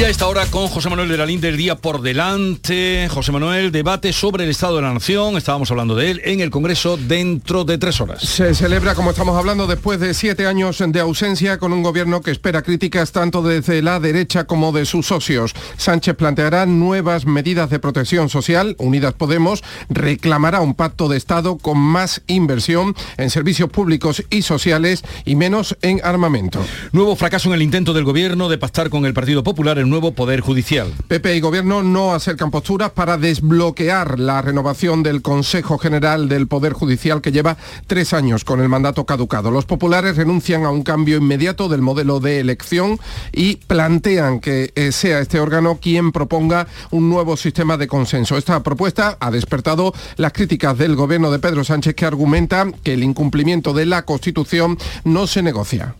[0.00, 3.06] Y a esta hora con José Manuel de la Linde el día por delante.
[3.10, 5.36] José Manuel, debate sobre el Estado de la Nación.
[5.36, 8.22] Estábamos hablando de él en el Congreso dentro de tres horas.
[8.22, 12.30] Se celebra, como estamos hablando, después de siete años de ausencia con un gobierno que
[12.30, 15.52] espera críticas tanto desde la derecha como de sus socios.
[15.76, 18.76] Sánchez planteará nuevas medidas de protección social.
[18.78, 25.04] Unidas Podemos reclamará un pacto de Estado con más inversión en servicios públicos y sociales
[25.26, 26.64] y menos en armamento.
[26.92, 30.40] Nuevo fracaso en el intento del gobierno de pactar con el Partido Popular nuevo Poder
[30.40, 30.92] Judicial.
[31.08, 36.72] PP y Gobierno no acercan posturas para desbloquear la renovación del Consejo General del Poder
[36.72, 39.50] Judicial que lleva tres años con el mandato caducado.
[39.50, 42.98] Los populares renuncian a un cambio inmediato del modelo de elección
[43.32, 48.38] y plantean que eh, sea este órgano quien proponga un nuevo sistema de consenso.
[48.38, 53.02] Esta propuesta ha despertado las críticas del Gobierno de Pedro Sánchez que argumenta que el
[53.02, 55.94] incumplimiento de la Constitución no se negocia.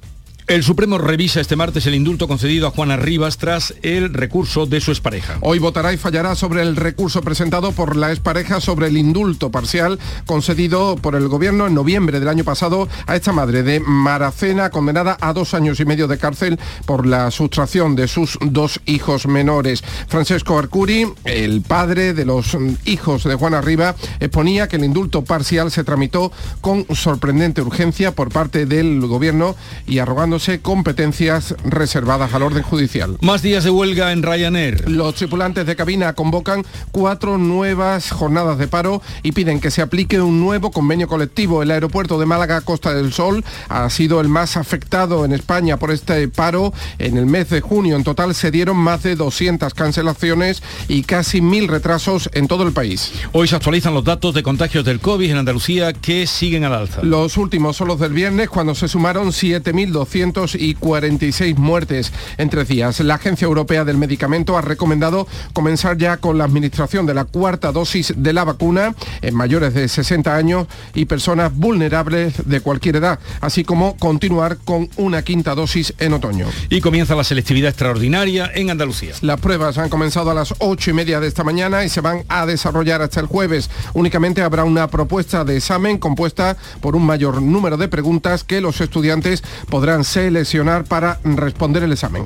[0.50, 4.80] El Supremo revisa este martes el indulto concedido a Juana Rivas tras el recurso de
[4.80, 5.38] su expareja.
[5.42, 10.00] Hoy votará y fallará sobre el recurso presentado por la expareja sobre el indulto parcial
[10.26, 15.16] concedido por el gobierno en noviembre del año pasado a esta madre de Maracena, condenada
[15.20, 19.84] a dos años y medio de cárcel por la sustracción de sus dos hijos menores.
[20.08, 25.70] Francesco Arcuri, el padre de los hijos de Juana Rivas, exponía que el indulto parcial
[25.70, 29.54] se tramitó con sorprendente urgencia por parte del gobierno
[29.86, 33.16] y arrogándose competencias reservadas al orden judicial.
[33.20, 34.88] Más días de huelga en Ryanair.
[34.88, 40.20] Los tripulantes de cabina convocan cuatro nuevas jornadas de paro y piden que se aplique
[40.20, 41.62] un nuevo convenio colectivo.
[41.62, 45.90] El aeropuerto de Málaga Costa del Sol ha sido el más afectado en España por
[45.90, 46.72] este paro.
[46.98, 51.40] En el mes de junio en total se dieron más de 200 cancelaciones y casi
[51.40, 53.12] mil retrasos en todo el país.
[53.32, 57.02] Hoy se actualizan los datos de contagios del COVID en Andalucía que siguen al alza.
[57.02, 62.68] Los últimos son los del viernes cuando se sumaron 7.200 y 46 muertes en tres
[62.68, 63.00] días.
[63.00, 67.72] La Agencia Europea del Medicamento ha recomendado comenzar ya con la administración de la cuarta
[67.72, 73.18] dosis de la vacuna en mayores de 60 años y personas vulnerables de cualquier edad,
[73.40, 76.46] así como continuar con una quinta dosis en otoño.
[76.68, 79.14] Y comienza la selectividad extraordinaria en Andalucía.
[79.22, 82.22] Las pruebas han comenzado a las ocho y media de esta mañana y se van
[82.28, 83.68] a desarrollar hasta el jueves.
[83.94, 88.80] Únicamente habrá una propuesta de examen compuesta por un mayor número de preguntas que los
[88.80, 92.24] estudiantes podrán ser seleccionar para responder el examen.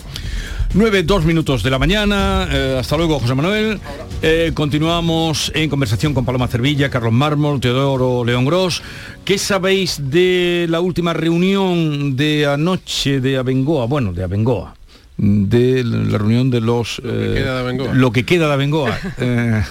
[0.75, 2.49] 9, 2 minutos de la mañana.
[2.51, 3.79] Eh, hasta luego, José Manuel.
[4.23, 8.83] Eh, continuamos en conversación con Paloma Cervilla, Carlos Mármol, Teodoro León Gros.
[9.25, 13.87] ¿Qué sabéis de la última reunión de anoche de Abengoa?
[13.87, 14.75] Bueno, de Abengoa
[15.17, 18.99] de la reunión de los lo que queda de Abengoa, lo que queda de Abengoa.
[19.19, 19.63] Eh,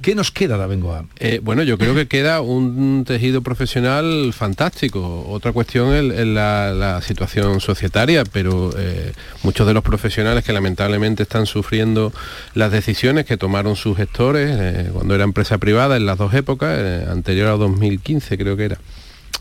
[0.00, 1.06] ¿Qué nos queda de Abengoa?
[1.18, 5.26] Eh, bueno, yo creo que queda un tejido profesional fantástico.
[5.28, 9.12] Otra cuestión es, la, situación societaria, pero eh,
[9.42, 12.12] muchos de los profesionales que lamentablemente están sufriendo
[12.54, 17.48] las decisiones que tomaron sus gestores cuando era empresa privada en las dos épocas, anterior
[17.48, 18.78] a 2015 creo que era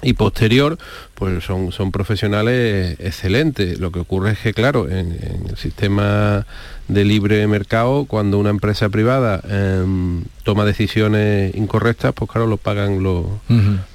[0.02, 0.78] y posterior,
[1.22, 3.78] pues son, son profesionales excelentes.
[3.78, 5.12] Lo que ocurre es que, claro, en,
[5.48, 6.48] el sistema
[6.88, 13.04] de libre mercado, cuando una empresa privada em, toma decisiones incorrectas, pues claro, lo pagan
[13.04, 13.28] los,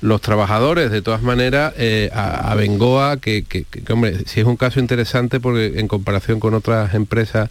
[0.02, 0.92] los trabajadores.
[0.92, 5.80] De todas maneras, eh, a, Bengoa, que, que, hombre, si es un caso interesante porque
[5.80, 7.50] en comparación con otras empresas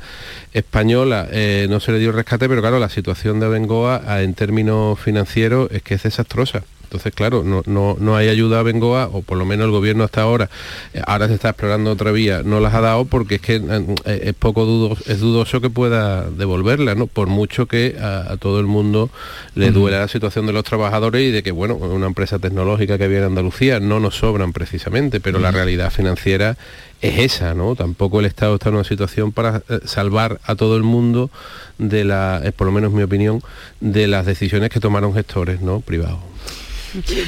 [0.54, 4.98] españolas eh, no se le dio rescate, pero claro, la situación de Bengoa en términos
[5.02, 6.64] financieros es que es desastrosa.
[6.86, 10.22] Entonces, claro, no, no, hay ayuda a Bengoa, o por lo menos el gobierno hasta
[10.22, 10.50] ahora,
[10.94, 14.22] eh, ahora se está explorando otra vía, no las ha dado porque es que eh,
[14.24, 17.08] es poco dudoso, es dudoso que pueda devolverla, ¿no?
[17.08, 19.10] Por mucho que a, todo el mundo
[19.56, 23.08] le duela la situación de los trabajadores y de que, bueno, una empresa tecnológica que
[23.08, 26.58] viene a Andalucía no nos sobran precisamente, pero la realidad financiera
[27.02, 27.76] es esa, ¿no?
[27.76, 31.30] Tampoco el Estado está en una situación para eh, salvar a todo el mundo
[31.78, 33.42] de la, es por lo menos mi opinión,
[33.80, 35.82] de las decisiones que tomaron gestores, ¿no?
[35.82, 36.35] Privados.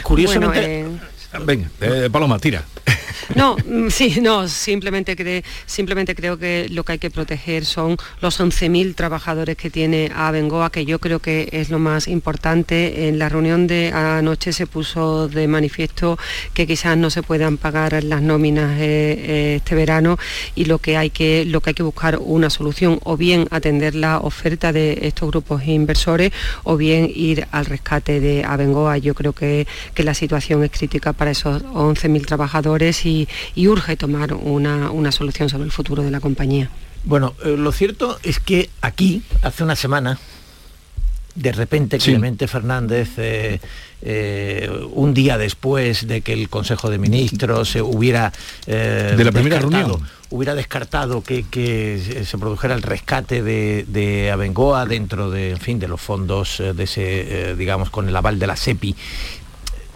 [0.03, 0.59] Curiosamente...
[0.59, 2.65] Eh, Venga, eh, Paloma, tira.
[3.35, 8.39] No, mm, sí, no, simplemente, simplemente creo que lo que hay que proteger son los
[8.39, 13.07] 11.000 trabajadores que tiene Abengoa, que yo creo que es lo más importante.
[13.07, 16.17] En la reunión de anoche se puso de manifiesto
[16.53, 20.17] que quizás no se puedan pagar las nóminas eh, este verano
[20.55, 23.95] y lo que hay que lo que hay que buscar una solución o bien atender
[23.95, 26.31] la oferta de estos grupos inversores
[26.63, 28.97] o bien ir al rescate de Abengoa.
[28.97, 33.27] Yo creo que, que la situación es crítica para esos 11.000 trabajadores y,
[33.67, 36.69] urge tomar una, solución sobre el futuro de la compañía.
[37.03, 40.19] Bueno, eh, lo cierto es que aquí, hace una semana,
[41.35, 43.59] de repente Clemente Fernández eh,
[44.01, 48.33] eh, un día después de que el Consejo de Ministros se hubiera
[48.65, 50.01] de la primera reunión
[50.31, 51.45] hubiera descartado que,
[52.25, 56.83] se produjera el rescate de, de, Abengoa dentro de en fin de los fondos de
[56.83, 58.95] ese digamos con el aval de la SEPI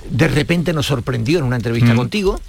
[0.10, 1.98] de repente nos sorprendió en una entrevista mm.
[1.98, 2.40] contigo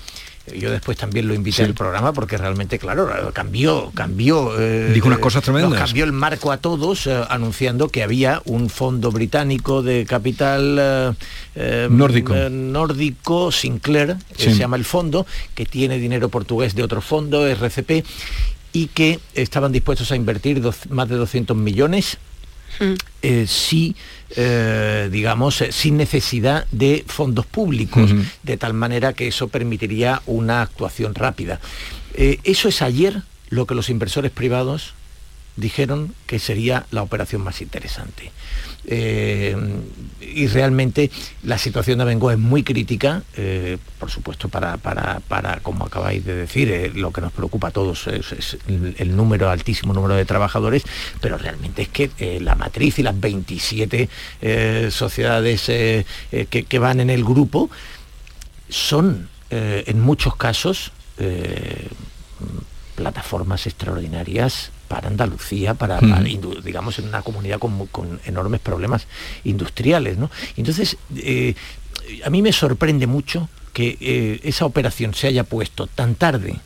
[0.58, 4.60] yo después también lo invité al programa porque realmente, claro, cambió, cambió.
[4.60, 5.78] Eh, Dijo unas cosas tremendas.
[5.78, 11.14] cambió el marco a todos eh, anunciando que había un fondo británico de capital
[11.54, 12.34] eh, nórdico.
[12.34, 18.04] nórdico, Sinclair, que se llama el fondo, que tiene dinero portugués de otro fondo, RCP,
[18.72, 22.18] y que estaban dispuestos a invertir más de 200 millones
[23.22, 23.94] eh, sí,
[24.36, 28.10] eh, digamos, eh, sin necesidad de fondos públicos,
[28.42, 31.60] de tal manera que eso permitiría una actuación rápida.
[32.14, 34.94] eso es ayer lo que los inversores privados
[35.56, 38.32] dijeron que sería la operación más interesante.
[38.84, 39.56] Eh,
[40.20, 41.10] y realmente
[41.44, 46.24] la situación de Abengoa es muy crítica, eh, por supuesto para, para, para, como acabáis
[46.24, 50.24] de decir, eh, lo que nos preocupa a todos es, el, número, altísimo número de
[50.24, 50.82] trabajadores,
[51.20, 52.10] pero realmente es que
[52.40, 54.08] la matriz y las 27
[54.90, 56.04] sociedades que,
[56.48, 57.70] que, van en el grupo
[58.68, 60.92] son en muchos casos
[62.96, 65.98] plataformas extraordinarias para Andalucía, para,
[66.62, 69.06] digamos, en una comunidad con, enormes problemas
[69.42, 70.18] industriales.
[70.18, 70.30] ¿no?
[70.58, 71.54] Entonces, eh,
[72.22, 76.60] a mí me sorprende mucho que eh, esa operación se haya puesto tan tarde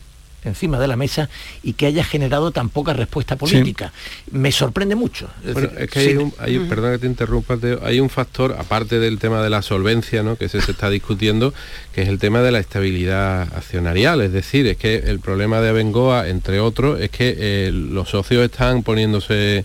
[0.46, 1.28] encima de la mesa
[1.62, 3.92] y que haya generado tan poca respuesta política.
[4.30, 5.28] Me sorprende mucho.
[5.44, 5.98] Es, que
[6.38, 10.22] hay, un, perdón que te interrumpa, hay un factor, aparte del tema de la solvencia,
[10.22, 10.36] ¿no?
[10.36, 11.52] que se, se está discutiendo,
[11.94, 14.20] que es el tema de la estabilidad accionarial.
[14.20, 18.44] Es decir, es que el problema de Abengoa, entre otros, es que eh, los socios
[18.44, 19.64] están poniéndose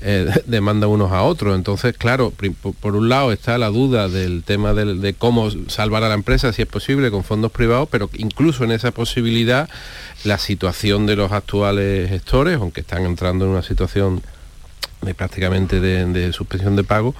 [0.00, 1.56] eh, demanda unos a otros.
[1.56, 2.32] Entonces, claro,
[2.80, 6.62] por un lado está la duda del tema de, cómo salvar a la empresa, si
[6.62, 9.68] es posible, con fondos privados, pero incluso en esa posibilidad,
[10.24, 14.22] la situación de los actuales gestores, aunque están entrando en una situación
[15.02, 17.14] de prácticamente de, suspensión de pago,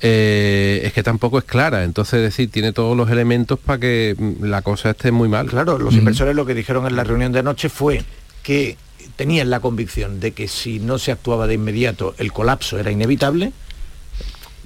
[0.00, 1.84] eh, es que tampoco es clara.
[1.84, 5.46] Entonces, es decir, tiene todos los elementos para que mm, la cosa esté muy mal.
[5.46, 8.04] Claro, los inversores lo que dijeron en la reunión de anoche fue
[8.42, 8.76] que
[9.16, 13.52] tenían la convicción de que si no se actuaba de inmediato el colapso era inevitable,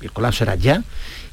[0.00, 0.84] el colapso era ya,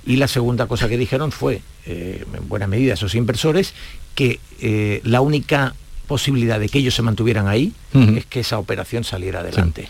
[0.05, 3.73] y la segunda cosa que dijeron fue, eh, en buena medida esos inversores,
[4.13, 5.75] que eh, la única
[6.05, 7.73] posibilidad de que ellos se mantuvieran ahí
[8.15, 9.87] es que esa operación saliera adelante.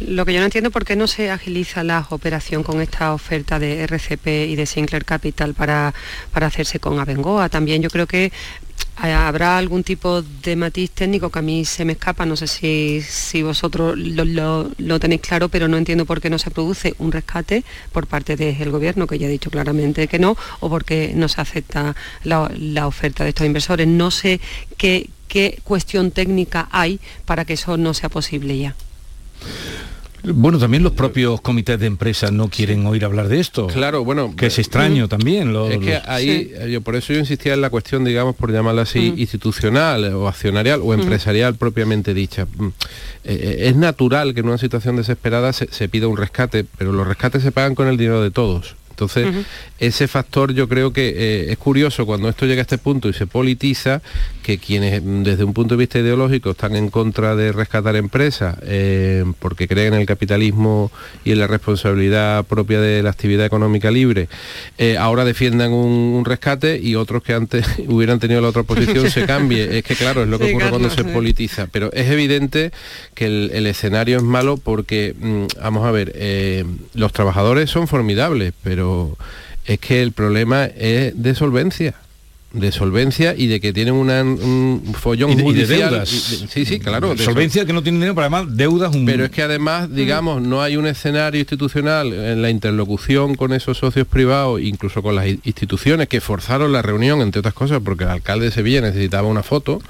[0.00, 3.58] Lo que yo no entiendo por qué no se agiliza la operación con esta oferta
[3.58, 5.92] de RCP y de Sinclair Capital para,
[6.32, 7.48] para hacerse con Abengoa.
[7.48, 8.32] También yo creo que
[9.00, 12.26] ¿Habrá algún tipo de matiz técnico que a mí se me escapa?
[12.26, 16.50] No sé si, si vosotros lo, tenéis claro, pero no entiendo por qué no se
[16.50, 20.68] produce un rescate por parte del gobierno, que ya ha dicho claramente que no, o
[20.68, 21.94] por qué no se acepta
[22.24, 23.86] la, oferta de estos inversores.
[23.86, 24.40] No sé
[24.76, 28.74] qué, qué cuestión técnica hay para que eso no sea posible ya.
[30.24, 33.68] Bueno, también los propios comités de empresa no quieren oír hablar de esto.
[33.68, 34.34] Claro, bueno.
[34.36, 35.08] Que es extraño mm.
[35.08, 35.56] también.
[35.70, 39.12] es que ahí, yo por eso yo insistía en la cuestión, digamos, por llamarla así,
[39.12, 39.18] mm.
[39.18, 41.00] institucional o accionarial o mm.
[41.00, 42.42] empresarial propiamente dicha.
[42.42, 42.70] Eh,
[43.24, 47.42] eh, es natural que en una situación desesperada se pida un rescate, pero los rescates
[47.42, 48.76] se pagan con el dinero de todos.
[48.98, 49.46] Entonces,
[49.78, 53.12] ese factor yo creo que eh, es curioso cuando esto llega a este punto y
[53.12, 54.02] se politiza,
[54.42, 58.56] que quienes mm, desde un punto de vista ideológico están en contra de rescatar empresas
[58.62, 60.90] eh, porque creen en el capitalismo
[61.24, 64.28] y en la responsabilidad propia de la actividad económica libre,
[64.78, 69.26] eh, ahora defiendan un, rescate y otros que antes hubieran tenido la otra posición se
[69.26, 69.78] cambie.
[69.78, 71.68] Es que claro, es lo que ocurre cuando se politiza.
[71.70, 72.72] Pero es evidente
[73.14, 76.14] que el, escenario es malo porque, mm, vamos a ver,
[76.94, 78.87] los trabajadores son formidables, pero
[79.64, 81.94] es que el problema es de solvencia
[82.52, 86.08] de solvencia y de que tienen un follón y de, deudas.
[86.08, 87.14] sí, sí, claro.
[87.14, 88.96] De solvencia que no tienen dinero, pero además deudas.
[89.04, 93.78] Pero es que además, digamos, no hay un escenario institucional en la interlocución con esos
[93.78, 98.10] socios privados, incluso con las instituciones que forzaron la reunión, entre otras cosas, porque el
[98.10, 99.82] alcalde de Sevilla necesitaba una foto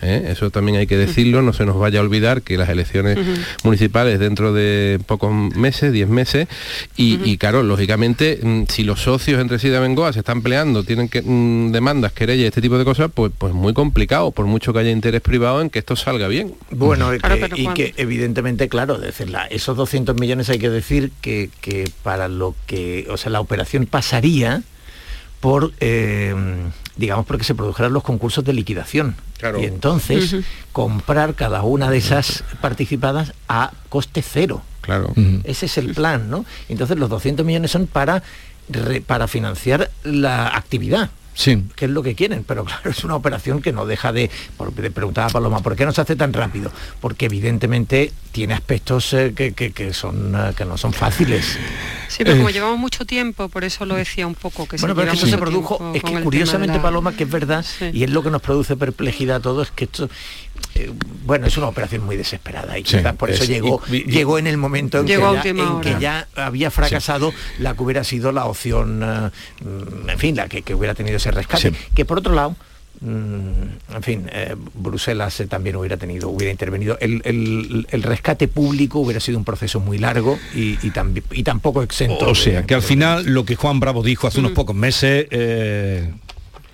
[0.00, 0.28] ¿eh?
[0.28, 3.18] eso también hay que decirlo, no se nos vaya a olvidar que las elecciones
[3.62, 6.48] municipales dentro de pocos meses, 10 meses,
[6.96, 11.08] y, claro, lógicamente, mm, si los socios entre sí de Bengoa se están peleando, tienen
[11.08, 14.80] que, mm, demandas, querellas, este tipo de cosas, pues, pues muy complicado, por mucho que
[14.80, 16.54] haya interés privado en que esto salga bien.
[16.70, 22.28] Bueno, y que evidentemente, claro, decirla, esos 200 millones hay que decir que, que para
[22.28, 24.62] lo que, o sea, la operación pasaría
[25.40, 26.34] por, eh,
[26.96, 29.16] digamos, porque se produjeran los concursos de liquidación.
[29.60, 30.36] Y entonces
[30.72, 34.62] comprar cada una de esas participadas a coste cero.
[34.82, 35.12] Claro.
[35.44, 36.44] Ese es el plan, ¿no?
[36.68, 38.22] Entonces los 200 millones son para,
[39.06, 41.10] para financiar la actividad.
[41.34, 41.64] Sí.
[41.76, 44.30] que es lo que quieren, pero claro, es una operación que no deja de,
[44.76, 46.70] de preguntar a Paloma, ¿por qué no se hace tan rápido?
[47.00, 51.58] Porque evidentemente tiene aspectos eh, que, son, eh, que no son fáciles.
[52.08, 52.52] Sí, pero como eh.
[52.52, 54.66] llevamos mucho tiempo, por eso lo decía un poco.
[54.66, 57.64] Que bueno, pero es que eso se produjo, es que curiosamente, Paloma, que es verdad,
[57.92, 60.08] y es lo que nos produce perplejidad a todos, que esto
[61.24, 62.84] bueno, es una operación muy desesperada y
[63.16, 68.04] por eso llegó, llegó en el momento en, que ya, había fracasado la que hubiera
[68.04, 69.32] sido la opción,
[70.08, 71.72] en fin, la que, hubiera tenido ese rescate.
[71.94, 72.56] Que por otro lado,
[73.02, 76.96] Mm, en fin, eh, Bruselas eh, también hubiera tenido, hubiera intervenido.
[77.00, 82.28] El, rescate público hubiera sido un proceso muy largo y, y, tampoco exento.
[82.28, 84.54] O sea, que al final lo que Juan Bravo dijo hace unos mm.
[84.54, 86.12] pocos meses eh,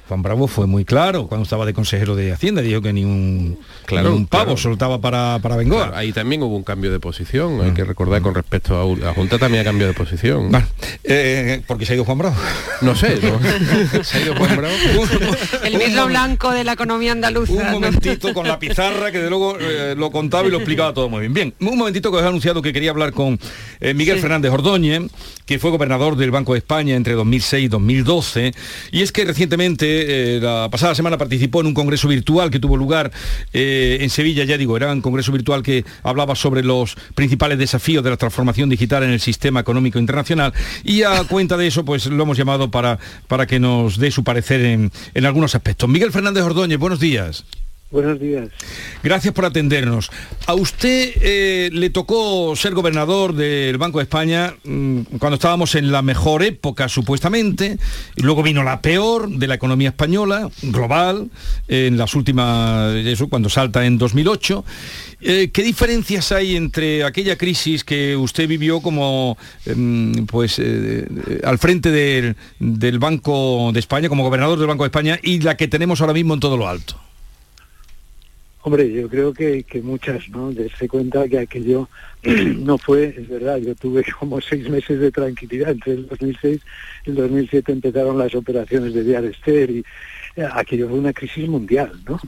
[0.09, 3.59] Juan Bravo fue muy claro cuando estaba de consejero de Hacienda, dijo que ni un,
[3.85, 5.93] claro, un pavo soltaba para, para Bengoa.
[5.95, 9.39] ahí también hubo un cambio de posición, hay que recordar con respecto a la Junta
[9.39, 10.51] también ha cambiado de posición.
[11.05, 12.37] Eh, porque se ha ido Juan Bravo.
[12.81, 13.19] No sé,
[14.03, 14.75] se ha ido Juan Bravo.
[15.65, 17.53] El mismo blanco de la economía andaluza.
[17.53, 21.11] Un momentito con la pizarra que de luego eh, lo contaba y lo explicaba todo
[21.11, 21.35] muy bien.
[21.35, 23.39] Bien, un momentito que os he anunciado que quería hablar con
[23.81, 25.03] eh, Miguel Fernández Ordóñez,
[25.45, 28.55] que fue gobernador del Banco de España entre 2006 y 2012,
[28.93, 32.77] y es que recientemente eh, la pasada semana participó en un congreso virtual que tuvo
[32.77, 33.11] lugar
[33.53, 38.05] eh, en Sevilla, ya digo, era un congreso virtual que hablaba sobre los principales desafíos
[38.05, 40.53] de la transformación digital en el sistema económico internacional
[40.85, 44.25] y a cuenta de eso pues lo hemos llamado para, para que nos dé su
[44.25, 45.89] parecer en, en algunos aspectos.
[45.89, 47.45] Miguel Fernández Ordóñez, buenos días.
[47.91, 48.51] Buenos días.
[49.03, 50.11] Gracias por atendernos.
[50.47, 55.91] A usted eh, le tocó ser gobernador del Banco de España mm, cuando estábamos en
[55.91, 57.79] la mejor época, supuestamente,
[58.15, 61.31] y luego vino la peor de la economía española, global,
[61.67, 64.67] en las últimas, eso, cuando salta en 2008.
[65.23, 71.09] Eh, ¿Qué diferencias hay entre aquella crisis que usted vivió como em, pues eh,
[71.43, 75.57] al frente del, del Banco de España, como gobernador del Banco de España, y la
[75.57, 77.08] que tenemos ahora mismo en todo lo alto?
[78.63, 80.53] Hombre, yo creo que, muchas, ¿no?
[80.53, 81.89] Darse cuenta que aquello
[82.25, 86.61] no fue, es verdad, yo tuve como seis meses de tranquilidad, entre el 2006
[87.07, 89.85] y el 2007 empezaron las operaciones de Diarester y
[90.37, 92.21] eh, aquello fue una crisis mundial, ¿no?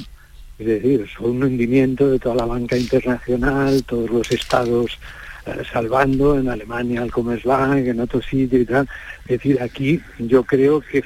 [0.59, 4.99] Es decir, fue un hundimiento de toda la banca internacional, todos los estados
[5.47, 8.89] eh, salvando, en Alemania el Commerzbank, en otros sitios y tal.
[9.25, 11.03] Es decir, aquí yo creo que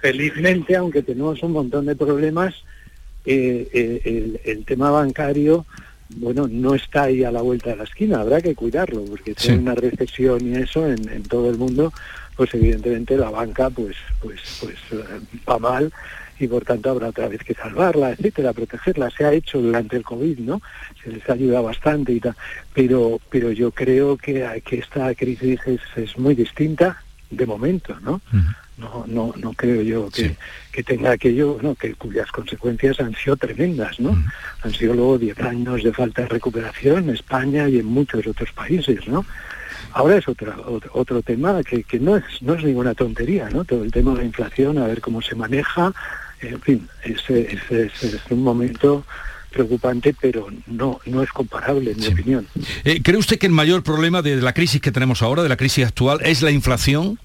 [0.00, 2.54] felizmente, aunque tenemos un montón de problemas,
[3.26, 5.66] eh, eh, el, tema bancario
[6.10, 9.58] bueno, no está ahí a la vuelta de la esquina, habrá que cuidarlo, porque tiene
[9.58, 11.92] una recesión y eso en, todo el mundo,
[12.36, 15.04] pues evidentemente la banca pues pues pues eh,
[15.48, 15.92] va mal
[16.38, 19.10] y por tanto habrá otra vez que salvarla, etcétera, protegerla.
[19.10, 20.60] Se ha hecho durante el COVID, ¿no?
[21.02, 22.36] Se les ha ayudado bastante y tal,
[22.72, 28.20] pero pero yo creo que, que esta crisis es, es muy distinta de momento, ¿no?
[28.78, 30.36] no, no, no creo yo que,
[30.70, 31.74] que tenga aquello, ¿no?
[31.74, 34.22] que cuyas consecuencias han sido tremendas, ¿no?
[34.62, 38.52] Han sido luego 10 años de falta de recuperación en España y en muchos otros
[38.52, 39.24] países, ¿no?
[39.92, 43.64] Ahora es otro, otro, tema que, que, no, es, no es ninguna tontería, ¿no?
[43.64, 45.92] Todo el tema de la inflación, a ver cómo se maneja,
[46.40, 49.04] en fin, ese, ese, es un momento
[49.56, 52.46] preocupante, pero no, no es comparable, en mi opinión.
[52.84, 55.56] Eh, ¿Cree usted que el mayor problema de la crisis que tenemos ahora, de la
[55.56, 57.18] crisis actual, es la inflación?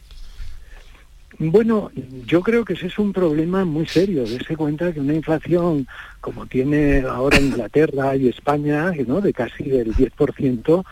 [1.37, 1.91] Bueno,
[2.25, 4.23] yo creo que ese es un problema muy serio.
[4.23, 5.87] Dese cuenta que una inflación
[6.19, 9.21] como tiene ahora Inglaterra y España, ¿no?
[9.21, 10.85] de casi del 10%,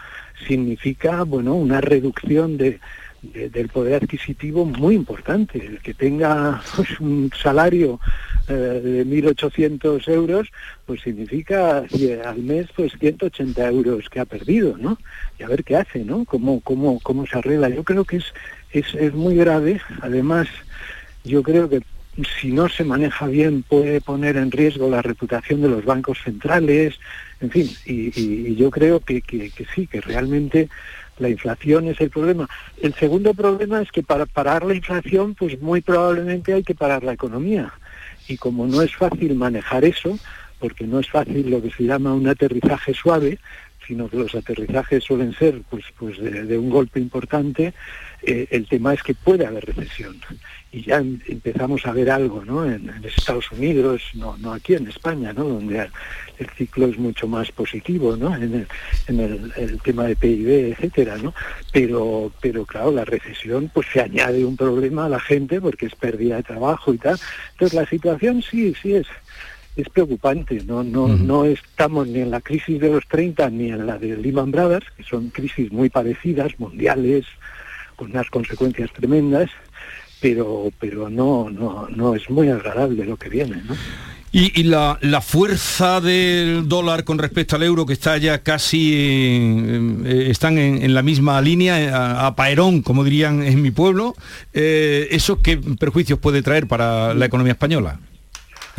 [0.48, 2.79] significa bueno una reducción de,
[3.21, 5.65] del poder adquisitivo muy importante.
[5.65, 7.99] El que tenga pues, un salario
[8.47, 10.47] eh, de 1.800 euros,
[10.85, 11.83] pues significa
[12.25, 14.97] al mes pues 180 euros que ha perdido, ¿no?
[15.38, 16.25] Y a ver qué hace, ¿no?
[16.25, 17.69] ¿Cómo, cómo, cómo se arregla?
[17.69, 18.33] Yo creo que es
[18.71, 19.81] es, muy grave.
[20.01, 20.47] Además,
[21.23, 21.81] yo creo que
[22.41, 26.95] si no se maneja bien puede poner en riesgo la reputación de los bancos centrales,
[27.39, 29.23] en fin, y, yo creo que,
[29.73, 30.69] sí, que realmente
[31.19, 32.49] la inflación es el problema.
[32.81, 37.03] El segundo problema es que para parar la inflación, pues muy probablemente hay que parar
[37.03, 37.71] la economía.
[38.27, 40.17] Y como no es fácil manejar eso,
[40.59, 43.39] porque no es fácil lo que se llama un aterrizaje suave,
[43.89, 47.74] sino que los aterrizajes suelen ser pues, pues de un golpe importante,
[48.22, 50.22] eh, el tema es que puede haber recesión.
[50.72, 52.72] Y ya em, empezamos a ver algo ¿no?
[52.72, 55.46] en, Estados Unidos, no, no aquí en España, ¿no?
[55.46, 55.89] donde
[56.38, 58.36] el ciclo es mucho más positivo ¿no?
[58.36, 58.67] en,
[59.08, 61.34] el, tema de PIB, etcétera, ¿no?
[61.74, 65.96] Pero, pero claro, la recesión pues se añade un problema a la gente porque es
[65.96, 67.17] pérdida de trabajo y tal.
[67.53, 69.08] Entonces la situación sí, sí es
[69.81, 70.63] es preocupante.
[70.65, 74.17] No, no, no estamos ni en la crisis de los 30 ni en la de
[74.17, 77.25] Lehman Brothers, que son crisis muy parecidas, mundiales,
[77.95, 79.50] con unas consecuencias tremendas,
[80.21, 83.62] pero, pero no, no, no es muy agradable lo que viene.
[83.67, 83.75] ¿no?
[84.31, 90.59] Y, la, fuerza del dólar con respecto al euro, que está ya casi, eh, están
[90.59, 94.15] en, la misma línea, eh, a, paerón, como dirían en mi pueblo,
[94.53, 98.00] eh, ¿eso qué perjuicios puede traer para la economía española?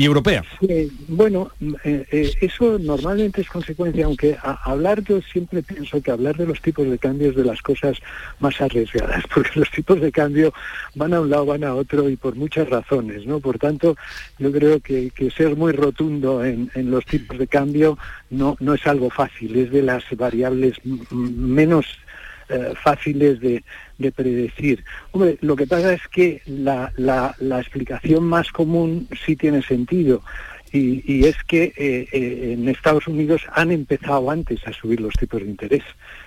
[0.01, 0.43] Y europea.
[1.09, 1.51] bueno,
[1.85, 6.63] eh, eh, eso normalmente es consecuencia, aunque hablar yo siempre pienso que hablar de los
[6.63, 7.99] tipos de cambios de las cosas
[8.39, 10.55] más arriesgadas, porque los tipos de cambio
[10.95, 13.41] van a un lado, van a otro y por muchas razones, ¿no?
[13.41, 13.95] Por tanto,
[14.39, 17.99] yo creo que, ser muy rotundo en, en, los tipos de cambio
[18.31, 20.79] no, no es algo fácil, es de las variables
[21.11, 21.85] menos
[22.51, 23.63] eh, fáciles de,
[24.13, 24.83] predecir.
[25.13, 30.23] Hombre, lo que pasa es que la, la, explicación más común sí tiene sentido.
[30.73, 35.41] Y, es que eh, eh, en Estados Unidos han empezado antes a subir los tipos
[35.41, 35.83] de interés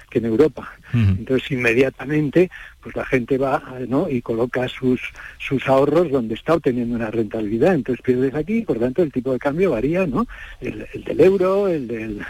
[0.09, 0.71] que en Europa.
[0.93, 2.51] Entonces inmediatamente
[2.81, 4.09] pues la gente va ¿no?
[4.09, 5.01] y coloca sus,
[5.39, 7.73] sus ahorros donde está obteniendo una rentabilidad.
[7.73, 10.27] Entonces pierdes aquí, por tanto el tipo de cambio varía, ¿no?
[10.61, 12.21] el del euro, el del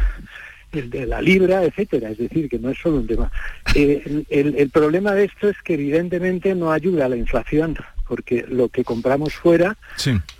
[0.73, 2.09] el de la libra, etcétera.
[2.09, 3.31] Es decir, que no es solo un tema.
[3.75, 7.77] Eh, el, problema de esto es que evidentemente no ayuda a la inflación,
[8.07, 9.77] porque lo que compramos fuera,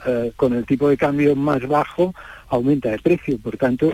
[0.06, 2.14] eh, con el tipo de cambio más bajo,
[2.50, 3.38] aumenta de precio.
[3.38, 3.94] Por tanto,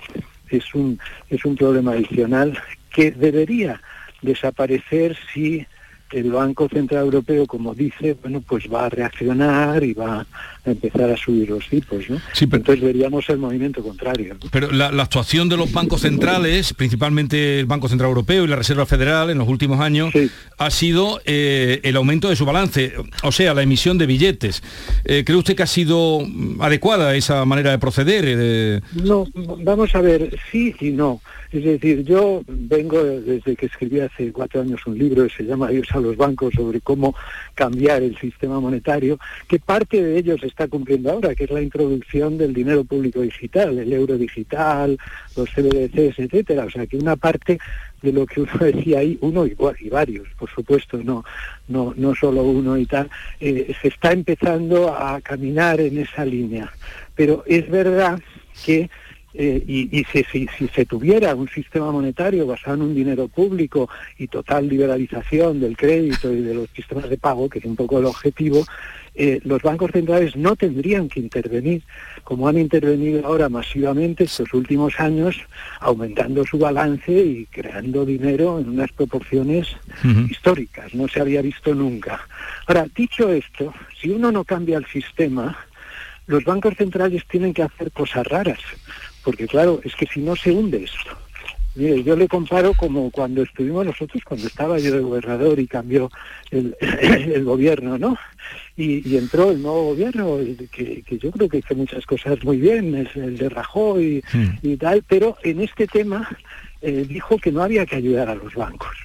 [0.49, 2.57] es un, es un problema adicional
[2.91, 3.81] que debería
[4.21, 5.65] desaparecer si
[6.11, 10.21] el Banco Central Europeo, como dice, bueno, pues va a reaccionar y va
[10.65, 12.19] a empezar a subir los tipos, ¿no?
[12.39, 14.35] Entonces veríamos el movimiento contrario.
[14.51, 18.85] Pero la, actuación de los bancos centrales, principalmente el Banco Central Europeo y la Reserva
[18.85, 20.13] Federal en los últimos años,
[20.57, 24.63] ha sido eh, el aumento de su balance, o sea, la emisión de billetes.
[25.05, 26.19] Eh, ¿Cree usted que ha sido
[26.59, 28.25] adecuada esa manera de proceder?
[28.27, 31.21] Eh, no, vamos a ver, sí y no.
[31.51, 35.69] Es decir, yo vengo desde que escribí hace cuatro años un libro que se llama
[35.69, 37.15] Dios a los bancos sobre cómo
[37.55, 41.61] cambiar el sistema monetario, que parte de ello se está cumpliendo ahora, que es la
[41.61, 44.97] introducción del dinero público digital, el euro digital,
[45.35, 46.65] los CBDCs, etcétera.
[46.65, 47.57] O sea, que una parte
[48.03, 51.25] de lo que uno decía ahí, uno y, y varios, por supuesto, no,
[51.67, 53.09] no, no solo uno y tal,
[53.39, 56.71] eh, se está empezando a caminar en esa línea.
[57.15, 58.19] Pero es verdad
[58.63, 58.89] que
[59.33, 60.23] eh, y, si,
[60.57, 63.87] si, se tuviera un sistema monetario basado en un dinero público
[64.17, 67.99] y total liberalización del crédito y de los sistemas de pago, que es un poco
[67.99, 68.65] el objetivo,
[69.13, 71.83] eh, los bancos centrales no tendrían que intervenir
[72.23, 75.35] como han intervenido ahora masivamente estos últimos años,
[75.79, 79.67] aumentando su balance y creando dinero en unas proporciones
[80.29, 82.27] históricas, no se había visto nunca.
[82.65, 85.57] Ahora, dicho esto, si uno no cambia el sistema,
[86.27, 88.59] los bancos centrales tienen que hacer cosas raras
[89.29, 91.15] porque claro, es que si no se hunde esto.
[91.75, 96.09] Mire, yo le comparo como cuando estuvimos nosotros, cuando estaba yo de gobernador y cambió
[96.49, 96.75] el,
[97.45, 98.17] gobierno, ¿no?
[98.75, 100.39] Y, entró el nuevo gobierno,
[100.71, 104.57] que, yo creo que hizo muchas cosas muy bien, es el de Rajoy y, hmm.
[104.63, 106.27] y tal, pero en este tema
[106.81, 108.97] eh, dijo que no había que ayudar a los bancos.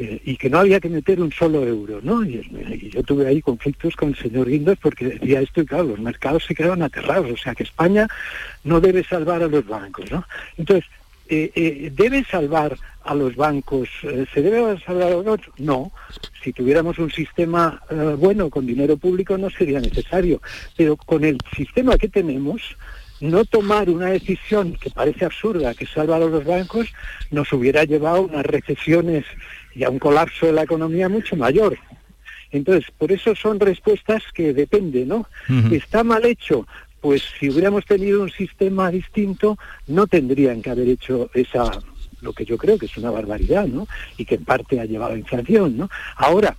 [0.00, 2.22] Eh, y que no había que meter un solo euro, ¿no?
[2.24, 5.98] Y, yo tuve ahí conflictos con el señor Guindos porque decía esto y claro, los
[5.98, 8.06] mercados se quedaban aterrados, o sea que España
[8.62, 10.24] no debe salvar a los bancos, ¿no?
[10.56, 10.88] Entonces,
[11.28, 13.88] eh, eh, ¿debe salvar a los bancos?
[14.00, 15.52] ¿Se debe salvar a los bancos?
[15.58, 15.90] No.
[16.44, 17.82] Si tuviéramos un sistema
[18.18, 20.40] bueno con dinero público no sería necesario,
[20.76, 22.62] pero con el sistema que tenemos,
[23.20, 26.86] no tomar una decisión que parece absurda, que salva a los bancos,
[27.32, 29.24] nos hubiera llevado a unas recesiones
[29.78, 31.78] y a un colapso de la economía mucho mayor.
[32.50, 35.28] Entonces, por eso son respuestas que dependen, ¿no?
[35.70, 36.66] ¿Está mal hecho?
[37.00, 41.70] Pues si hubiéramos tenido un sistema distinto, no tendrían que haber hecho esa,
[42.22, 43.86] lo que yo creo que es una barbaridad, ¿no?
[44.16, 45.88] Y que en parte ha llevado a inflación, ¿no?
[46.16, 46.56] Ahora,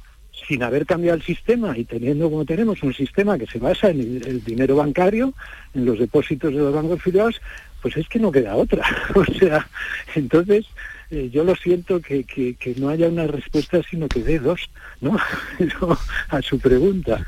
[0.47, 3.99] sin haber cambiado el sistema y teniendo como tenemos un sistema que se basa en
[3.99, 5.33] el, dinero bancario,
[5.73, 7.41] en los depósitos de los bancos privados,
[7.81, 8.85] pues es que no queda otra.
[9.15, 9.67] o sea,
[10.15, 10.65] entonces
[11.11, 12.25] eh, yo lo siento que,
[12.77, 14.69] no haya una respuesta, sino que dé dos,
[15.01, 15.17] ¿no?
[16.29, 17.25] a su pregunta.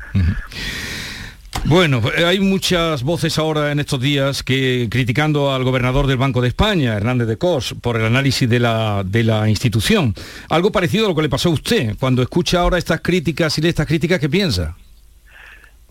[1.64, 6.40] Bueno, eh, hay muchas voces ahora en estos días que criticando al gobernador del Banco
[6.40, 10.14] de España, Hernández de Cos, por el análisis de la, de la institución.
[10.48, 11.96] Algo parecido a lo que le pasó a usted.
[11.98, 14.76] Cuando escucha ahora estas críticas y de estas críticas, ¿qué piensa?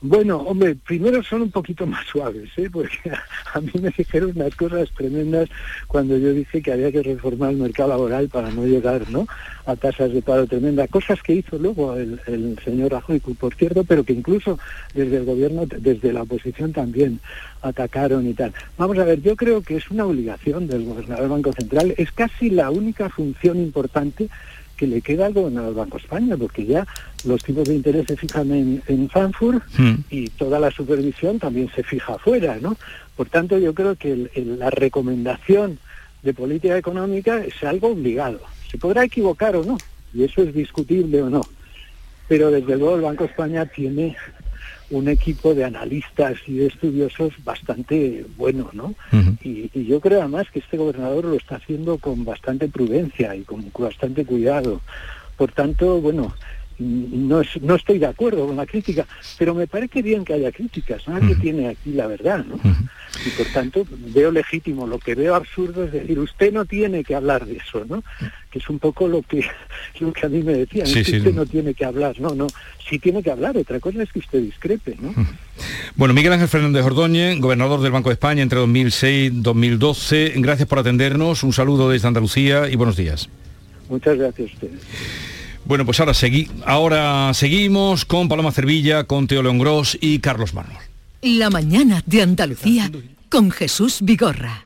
[0.03, 2.67] Bueno, hombre, primero son un poquito más suaves, ¿eh?
[2.73, 2.97] porque
[3.53, 5.47] a, mí me dijeron unas cosas tremendas
[5.85, 9.27] cuando yo dije que había que reformar el mercado laboral para no llegar ¿no?
[9.67, 12.19] a tasas de paro tremendas, cosas que hizo luego el,
[12.65, 14.57] señor Rajoy, por cierto, pero que incluso
[14.95, 17.19] desde el gobierno, desde la oposición también
[17.61, 18.53] atacaron y tal.
[18.79, 22.11] Vamos a ver, yo creo que es una obligación del gobernador del Banco Central, es
[22.11, 24.29] casi la única función importante
[24.81, 26.87] que le queda al gobernador del Banco España, porque ya
[27.23, 29.93] los tipos de interés se fijan en, Frankfurt hmm.
[30.09, 32.75] y toda la supervisión también se fija afuera, ¿no?
[33.15, 35.77] Por tanto, yo creo que la recomendación
[36.23, 38.39] de política económica es algo obligado.
[38.71, 39.77] Se podrá equivocar o no,
[40.15, 41.41] y eso es discutible o no,
[42.27, 44.15] pero desde luego el Banco España tiene
[44.91, 48.93] un equipo de analistas y de estudiosos bastante bueno, ¿no?
[49.43, 53.71] y, yo creo además que este gobernador lo está haciendo con bastante prudencia y con
[53.77, 54.81] bastante cuidado.
[55.37, 56.33] Por tanto, bueno,
[56.79, 59.05] no, no estoy de acuerdo con la crítica,
[59.37, 62.59] pero me parece bien que haya críticas, nadie tiene aquí la verdad, ¿no?
[63.25, 67.13] Y por tanto veo legítimo, lo que veo absurdo es decir, usted no tiene que
[67.13, 68.03] hablar de eso, ¿no?
[68.49, 69.45] Que es un poco lo que,
[69.99, 72.47] lo que a mí me decían, usted no tiene que hablar, no, no,
[72.89, 75.13] sí tiene que hablar, otra cosa es que usted discrepe, ¿no?
[75.95, 80.67] Bueno, Miguel Ángel Fernández Ordóñez, gobernador del Banco de España entre 2006 y 2012, gracias
[80.67, 83.29] por atendernos, un saludo desde Andalucía y buenos días.
[83.89, 85.40] Muchas gracias a ustedes.
[85.65, 86.13] Bueno, pues ahora,
[86.65, 90.81] ahora seguimos con Paloma Cervilla, con Teo León Gross y Carlos Mármol.
[91.21, 92.91] La mañana de Andalucía
[93.29, 94.65] con Jesús Vigorra.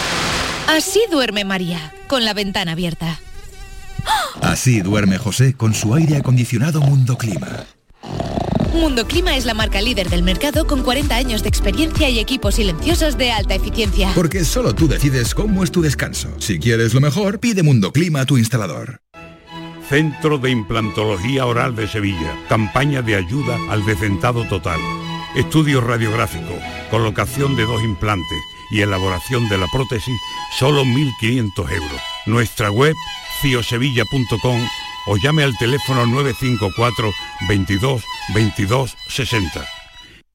[0.71, 3.19] Así duerme María, con la ventana abierta.
[4.41, 7.65] Así duerme José con su aire acondicionado Mundo Clima.
[8.73, 12.55] Mundo Clima es la marca líder del mercado con 40 años de experiencia y equipos
[12.55, 14.13] silenciosos de alta eficiencia.
[14.15, 16.29] Porque solo tú decides cómo es tu descanso.
[16.39, 19.01] Si quieres lo mejor, pide Mundo Clima a tu instalador.
[19.89, 22.33] Centro de Implantología Oral de Sevilla.
[22.47, 24.79] Campaña de ayuda al decentado total.
[25.35, 26.57] Estudio radiográfico.
[26.89, 28.39] Colocación de dos implantes
[28.71, 30.15] y elaboración de la prótesis,
[30.57, 32.01] solo 1.500 euros.
[32.25, 32.95] Nuestra web,
[33.41, 34.61] ciosevilla.com
[35.07, 37.11] o llame al teléfono 954
[37.47, 38.03] 22
[38.33, 39.65] 22 60.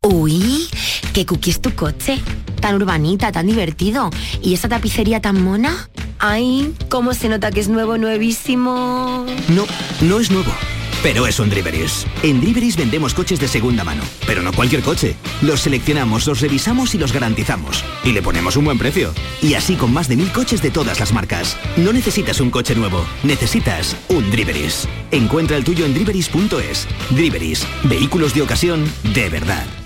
[0.03, 0.68] Uy,
[1.12, 2.20] qué cookie es tu coche.
[2.61, 4.11] Tan urbanita, tan divertido.
[4.42, 5.88] ¿Y esa tapicería tan mona?
[6.18, 9.27] Ay, cómo se nota que es nuevo, nuevísimo.
[9.49, 9.66] No,
[10.01, 10.53] no es nuevo
[11.02, 12.06] pero es un Driveris.
[12.22, 15.16] En Driveris vendemos coches de segunda mano, pero no cualquier coche.
[15.42, 17.85] Los seleccionamos, los revisamos y los garantizamos.
[18.04, 19.12] Y le ponemos un buen precio.
[19.42, 21.56] Y así con más de mil coches de todas las marcas.
[21.76, 24.88] No necesitas un coche nuevo, necesitas un Driveris.
[25.11, 26.87] Encuentra el tuyo en driveris.es.
[27.11, 29.86] Driveris, vehículos de ocasión de verdad.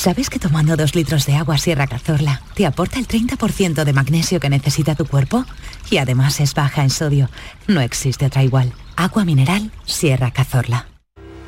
[0.00, 4.40] ¿Sabes que tomando dos litros de agua Sierra Cazorla te aporta el 30% de magnesio
[4.40, 5.44] que necesita tu cuerpo?
[5.90, 7.28] Y además es baja en sodio.
[7.66, 8.72] No existe otra igual.
[8.96, 10.86] Agua mineral Sierra Cazorla.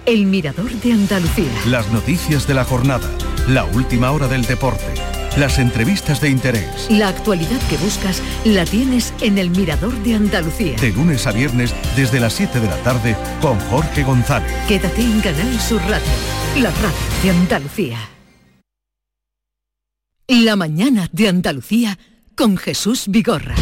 [0.05, 1.51] El Mirador de Andalucía.
[1.67, 3.09] Las noticias de la jornada.
[3.49, 4.85] La última hora del deporte.
[5.39, 6.89] Las entrevistas de interés.
[6.91, 10.77] La actualidad que buscas la tienes en El Mirador de Andalucía.
[10.77, 14.53] De lunes a viernes desde las 7 de la tarde con Jorge González.
[14.69, 16.13] Quédate en Canal Sur Radio.
[16.57, 17.99] La radio de Andalucía.
[20.29, 21.99] La mañana de Andalucía
[22.37, 23.57] con Jesús Vigorra.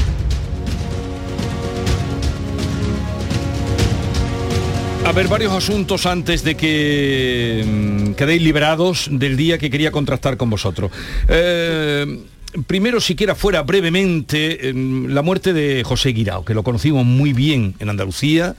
[5.07, 10.37] A ver, varios asuntos antes de que mm, quedéis liberados del día que quería contrastar
[10.37, 10.93] con vosotros.
[11.29, 12.25] Eh,
[12.67, 17.75] primero, siquiera fuera brevemente, em, la muerte de José Guirao, que lo conocimos muy bien
[17.79, 18.55] en Andalucía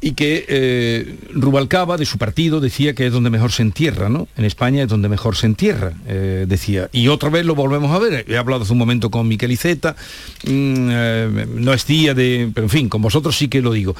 [0.00, 4.28] y que eh, Rubalcaba, de su partido, decía que es donde mejor se entierra, ¿no?
[4.36, 6.88] En España es donde mejor se entierra, eh, decía.
[6.92, 8.24] Y otra vez lo volvemos a ver.
[8.26, 9.96] He hablado hace un momento con Miquel Iceta,
[10.44, 12.50] mm, eh, no es día de...
[12.54, 13.94] Pero en fin, con vosotros sí que lo digo.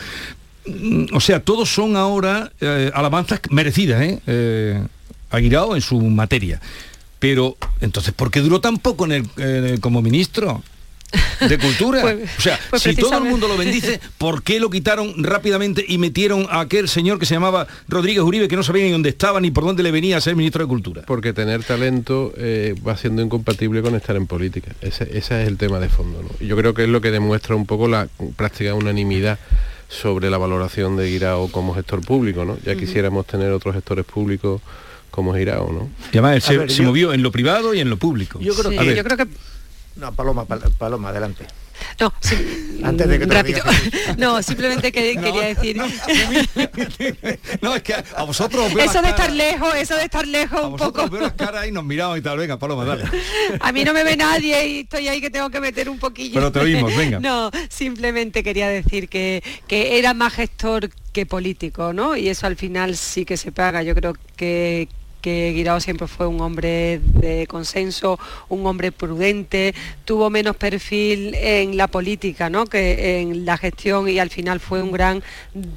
[0.67, 2.51] Mm, o sea, todos son ahora
[2.95, 4.83] alabanzas merecidas, ¿eh?
[5.31, 6.61] Aguirao en su materia.
[7.19, 10.63] Pero, entonces, ¿por qué duró tan poco en el, como ministro?
[11.49, 12.01] De cultura.
[12.03, 15.85] Pues- o sea, pues si todo el mundo lo bendice, ¿por qué lo quitaron rápidamente
[15.87, 19.09] y metieron a aquel señor que se llamaba Rodríguez Uribe, que no sabía ni dónde
[19.11, 21.03] estaba ni por dónde le venía a ser ministro de Cultura?
[21.07, 24.73] Porque tener talento eh, va siendo incompatible con estar en política.
[24.81, 26.23] Ese, ese es el tema de fondo.
[26.23, 26.47] ¿no?
[26.47, 29.39] Yo creo que es lo que demuestra un poco la práctica unanimidad
[29.89, 32.45] sobre la valoración de Guirao como gestor público.
[32.45, 32.57] ¿no?
[32.65, 34.61] Ya quisiéramos tener otros gestores públicos
[35.11, 35.73] como Guirao.
[35.73, 35.89] ¿no?
[36.13, 37.97] Y además él se, A ver, se yo- movió en lo privado y en lo
[37.97, 38.39] público.
[38.41, 39.27] Yo creo A que- ver, yo creo que
[39.97, 41.47] No, Paloma, Pal- Paloma, adelante.
[41.99, 43.63] No, sí, Antes de que te rápido.
[44.19, 45.77] No, simplemente que- quería decir.
[47.63, 51.09] No, es que a vosotros Eso de estar lejos, eso de estar lejos un poco.
[51.09, 52.39] veo las caras y nos miramos y tal.
[52.39, 53.05] Venga, Paloma, dale.
[53.61, 56.35] A mí no me ve nadie y estoy ahí que tengo que meter un poquillo.
[56.35, 57.19] Pero te oímos, venga.
[57.21, 62.17] No, simplemente quería decir que, que era más gestor que político, ¿no?
[62.17, 63.83] Y eso al final sí que se paga.
[63.83, 64.89] Yo creo que
[65.21, 71.77] que Guirao siempre fue un hombre de consenso, un hombre prudente, tuvo menos perfil en
[71.77, 72.67] la política ¿no?
[72.67, 75.23] que en la gestión y al final fue un gran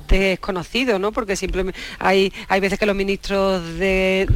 [0.07, 1.11] desconocido, ¿no?
[1.11, 4.27] porque simplemente hay, hay veces que los ministros de,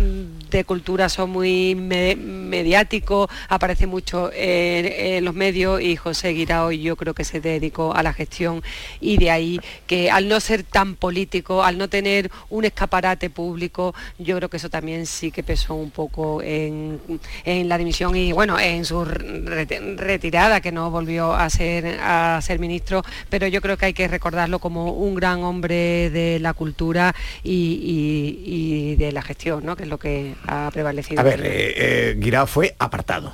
[0.65, 6.95] cultura son muy me- mediáticos, aparece mucho en, en los medios y José Guirao yo
[6.95, 8.63] creo que se dedicó a la gestión
[8.99, 13.93] y de ahí que al no ser tan político, al no tener un escaparate público,
[14.17, 16.99] yo creo que eso también sí que pesó un poco en,
[17.45, 22.39] en la dimisión y bueno, en su re- retirada, que no volvió a ser, a
[22.41, 26.53] ser ministro, pero yo creo que hay que recordarlo como un gran hombre de la
[26.53, 29.75] cultura y, y- y de la gestión, ¿no?
[29.75, 31.19] que es lo que ha prevalecido.
[31.21, 33.33] A ver, eh, eh, Guirao fue apartado.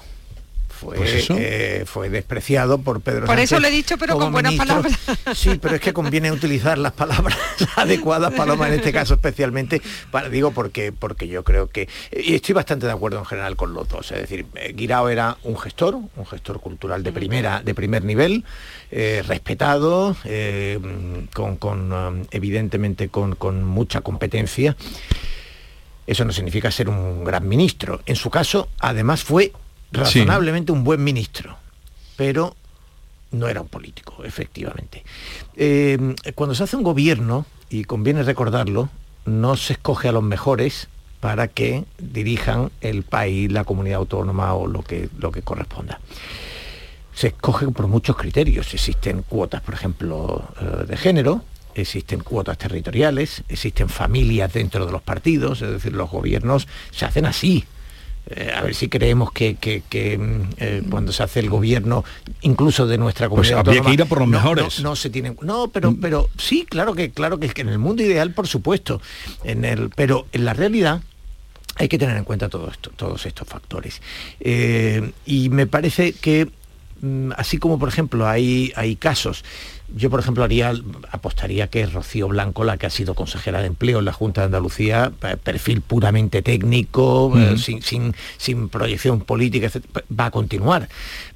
[0.83, 1.35] Fue, Pues eso.
[1.37, 4.81] eh, fue despreciado por Pedro Por eso lo he dicho, pero con buenas ministro.
[4.81, 4.99] palabras.
[5.37, 7.37] Sí, pero es que conviene utilizar las palabras
[7.75, 12.53] adecuadas, Paloma, en este caso especialmente, para, digo porque, porque yo creo que, y estoy
[12.53, 15.95] bastante de acuerdo en general con los dos, es decir, eh, Guirao era un gestor,
[15.95, 18.43] un gestor cultural de primera, de primer nivel,
[18.91, 20.79] eh, respetado, eh,
[21.33, 24.75] con, con, um, evidentemente con, con mucha competencia.
[26.05, 28.01] Eso no significa ser un gran ministro.
[28.05, 29.53] En su caso, además, fue
[29.93, 31.57] razonablemente un buen ministro,
[32.15, 32.55] pero
[33.31, 35.03] no era un político, efectivamente.
[35.55, 38.89] Eh, cuando se hace un gobierno, y conviene recordarlo,
[39.25, 40.87] no se escoge a los mejores
[41.19, 45.99] para que dirijan el país, la comunidad autónoma o lo que, lo que corresponda.
[47.15, 48.73] Se escoge por muchos criterios.
[48.73, 51.43] Existen cuotas, por ejemplo, eh, de género,
[51.75, 57.25] existen cuotas territoriales, existen familias dentro de los partidos, es decir, los gobiernos se hacen
[57.25, 57.65] así.
[58.27, 62.05] Eh, a ver si creemos que, que- que, mm, eh, cuando se hace el gobierno,
[62.41, 64.79] incluso de nuestra Pues comunidad habría que autónoma, ir a por los no- mejores.
[64.79, 65.37] No, no se tienen.
[65.41, 68.47] No, pero, pero sí, claro que, claro que, es que en el mundo ideal, por
[68.47, 69.01] supuesto.
[69.43, 71.01] En el, pero en la realidad
[71.75, 74.01] hay que tener en cuenta todo esto, todos estos factores.
[74.39, 76.49] Eh, y me parece que, mm,
[77.37, 79.43] así como por ejemplo hay, hay casos,
[79.95, 80.73] yo por ejemplo haría,
[81.11, 84.41] apostaría que es Rocío Blanco la que ha sido consejera de empleo en la Junta
[84.41, 85.11] de Andalucía,
[85.43, 89.83] perfil puramente técnico, eh, sin, sin, sin proyección política, etc.,
[90.19, 90.89] va a continuar.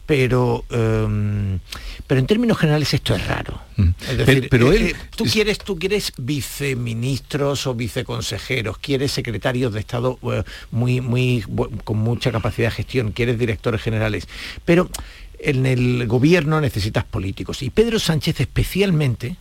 [0.07, 1.59] Pero, em,
[2.07, 3.59] pero en términos generales esto es raro.
[3.77, 4.17] Es Mm.
[4.17, 9.79] Decir, pero eh, él- eh, tú quieres, tú quieres viceministros o viceconsejeros, quieres secretarios de
[9.81, 11.43] Estado eh, muy, muy
[11.83, 14.27] con mucha capacidad de gestión, quieres directores generales,
[14.65, 14.89] pero
[15.39, 17.61] en el gobierno necesitas políticos.
[17.63, 19.35] Y Pedro Sánchez especialmente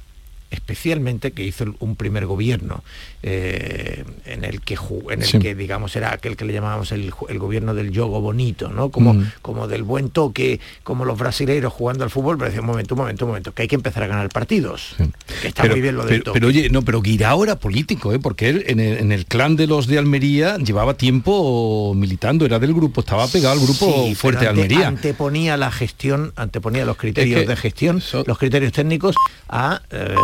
[0.50, 2.82] especialmente que hizo un primer gobierno
[3.22, 4.78] eh, en el que
[5.10, 8.90] en el que digamos era aquel que le llamábamos el, gobierno del yogo bonito, ¿no?
[8.90, 9.32] Como, mm.
[9.42, 13.00] como del buen toque, como los brasileños jugando al fútbol, pero decía un momento, un
[13.00, 14.96] momento, un momento, que hay que empezar a ganar partidos.
[15.42, 18.18] Que está muy bien lo del pero, pero, oye, no, pero Guirao era político, ¿eh?
[18.18, 22.58] porque él en el, en el, clan de los de Almería llevaba tiempo militando, era
[22.58, 24.88] del grupo, estaba pegado al grupo fuerte de Almería.
[24.88, 29.16] Anteponía la gestión, anteponía los criterios de gestión, los criterios técnicos
[29.48, 30.14] a eh,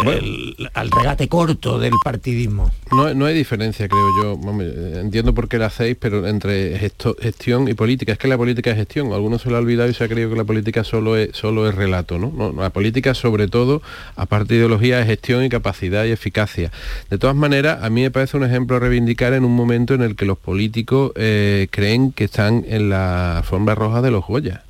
[0.75, 2.71] al regate corto del partidismo.
[2.91, 5.01] No, no hay diferencia, creo yo.
[5.01, 8.13] entiendo por qué la hacéis, pero entre gestión y política.
[8.13, 9.13] Es que la política es gestión.
[9.13, 11.69] Algunos se lo ha olvidado y se ha creído que la política solo es, solo
[11.69, 12.19] es relato.
[12.19, 12.53] ¿no?
[12.53, 13.83] la política, sobre todo,
[14.17, 16.71] aparte de ideología, es gestión y capacidad y eficacia.
[17.11, 20.03] De todas maneras, a mí me parece un ejemplo a reivindicar en un momento en
[20.03, 24.63] el que los políticos eh, creen que están en la forma roja de los Goya.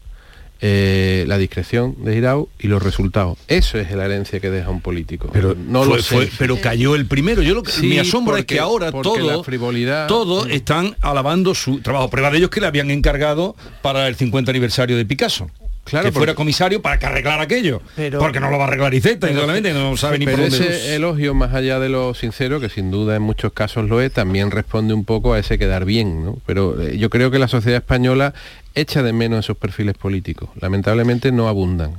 [0.65, 3.37] Eh, la discreción de Girau y los resultados.
[3.49, 5.29] Eso es la herencia que deja un político.
[5.33, 6.31] Pero no lo sé.
[6.39, 7.43] pero cayó el primero.
[7.43, 10.07] Yo lo que me asombra es que ahora todo, frivolidad...
[10.07, 12.11] todos están alabando su trabajo.
[12.11, 15.51] Prueba de ellos que le habían encargado para el 50 aniversario de Picasso
[15.85, 17.83] claro, que fuera comisario para que arreglara aquello.
[18.19, 20.57] porque no lo va a arreglar Iceta, indudablemente, no sabe ni por dónde.
[20.57, 24.13] ese elogio, más allá de lo sincero, que sin duda en muchos casos lo es,
[24.13, 26.39] también responde un poco a ese quedar bien, ¿no?
[26.47, 28.35] Pero eh, yo creo que la sociedad española
[28.75, 30.51] echa de menos esos perfiles políticos.
[30.61, 31.95] Lamentablemente no abundan.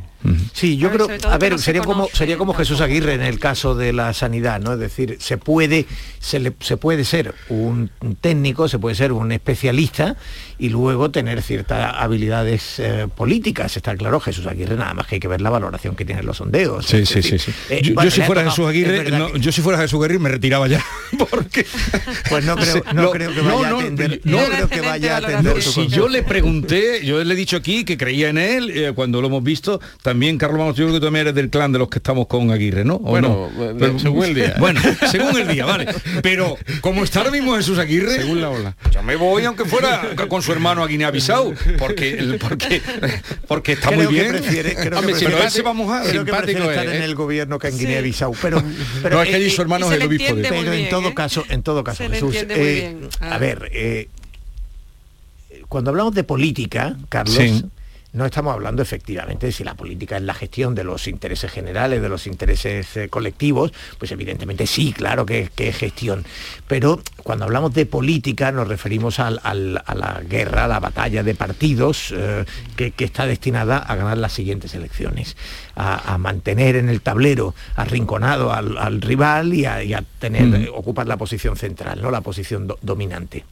[0.53, 3.91] Sí, yo creo, a ver, sería como sería como Jesús Aguirre en el caso de
[3.91, 4.73] la sanidad, ¿no?
[4.73, 5.85] Es decir, se puede
[6.19, 6.39] se,
[6.77, 7.89] puede ser un
[8.21, 10.15] técnico, se puede ser un especialista
[10.57, 13.75] y luego tener ciertas habilidades eh, políticas.
[13.75, 16.37] Está claro, Jesús Aguirre nada más que hay que ver la valoración que tienen los
[16.37, 16.85] sondeos.
[16.85, 17.37] Sí, sí, sí,
[17.69, 20.81] eh, yo, si fuera Jesús Aguirre, yo si fuera Jesús Aguirre me retiraba ya,
[21.29, 21.65] porque
[22.29, 25.61] pues no creo, no creo que vaya a atender, no, creo que vaya a atender.
[25.61, 26.23] Si yo le
[26.65, 29.79] pregunté, yo le he dicho aquí que creía en él eh, cuando lo hemos visto
[30.01, 32.27] también, Carlos Manos, yo creo que tú también eres del clan de los que estamos
[32.27, 32.99] con Aguirre, ¿no?
[32.99, 33.49] bueno,
[33.97, 34.55] según el día.
[34.63, 34.79] Bueno,
[35.11, 35.87] según el día, vale.
[36.21, 38.75] Pero como está ahora mismo Jesús Aguirre, según la ola.
[38.91, 42.81] Yo me voy aunque fuera con su hermano a Guinea-Bissau, porque, porque,
[43.47, 44.29] porque está muy bien.
[44.29, 46.05] Prefiere, creo que pero él se va a mojar.
[46.05, 48.35] Simpático estar en el gobierno que en Guinea-Bissau.
[48.41, 48.63] Pero,
[49.01, 51.43] pero, no, es que allí su hermano es el obispo de Pero en todo caso,
[51.49, 54.07] en todo caso, Jesús, eh, a ver, eh,
[55.73, 57.65] cuando hablamos de política, Carlos,
[58.11, 61.99] no estamos hablando efectivamente de si la política es la gestión de los intereses generales,
[61.99, 66.25] de los intereses eh, colectivos, pues evidentemente sí, claro que, es gestión.
[66.67, 72.13] Pero cuando hablamos de política nos referimos a la guerra, a la batalla de partidos
[72.15, 75.35] eh, que, está destinada a ganar las siguientes elecciones,
[75.75, 80.67] a, mantener en el tablero arrinconado al, rival y a, tener, mm.
[80.75, 82.11] ocupar la posición central, ¿no?
[82.11, 83.43] la posición dominante.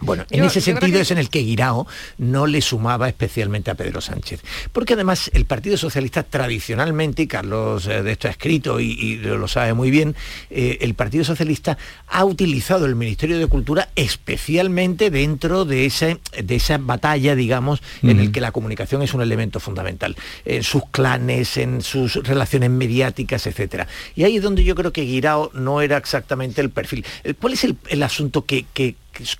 [0.00, 1.86] Bueno, en ese sentido es en el que Guirao
[2.18, 4.42] no le sumaba especialmente a Pedro Sánchez.
[4.72, 9.48] Porque además el Partido Socialista tradicionalmente, y Carlos eh, de esto ha escrito y, lo
[9.48, 10.14] sabe muy bien,
[10.50, 16.54] eh, el Partido Socialista ha utilizado el Ministerio de Cultura especialmente dentro de, ese, de
[16.54, 20.16] esa batalla, digamos, en el que la comunicación es un elemento fundamental.
[20.44, 23.86] En sus clanes, en sus relaciones mediáticas, etc.
[24.14, 27.04] Y ahí es donde yo creo que Guirao no era exactamente el perfil.
[27.40, 28.94] ¿Cuál es el, asunto que que,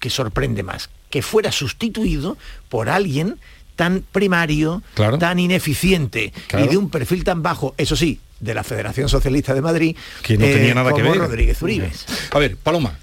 [0.09, 2.37] sorprende más, que fuera sustituido
[2.69, 3.39] por alguien
[3.77, 4.83] tan primario,
[5.21, 9.63] tan ineficiente y de un perfil tan bajo, eso sí, de la Federación Socialista de
[9.63, 11.17] Madrid, que no tenía nada que ver.
[11.17, 12.07] Rodríguez Uribes.
[12.33, 12.99] A ver, Paloma.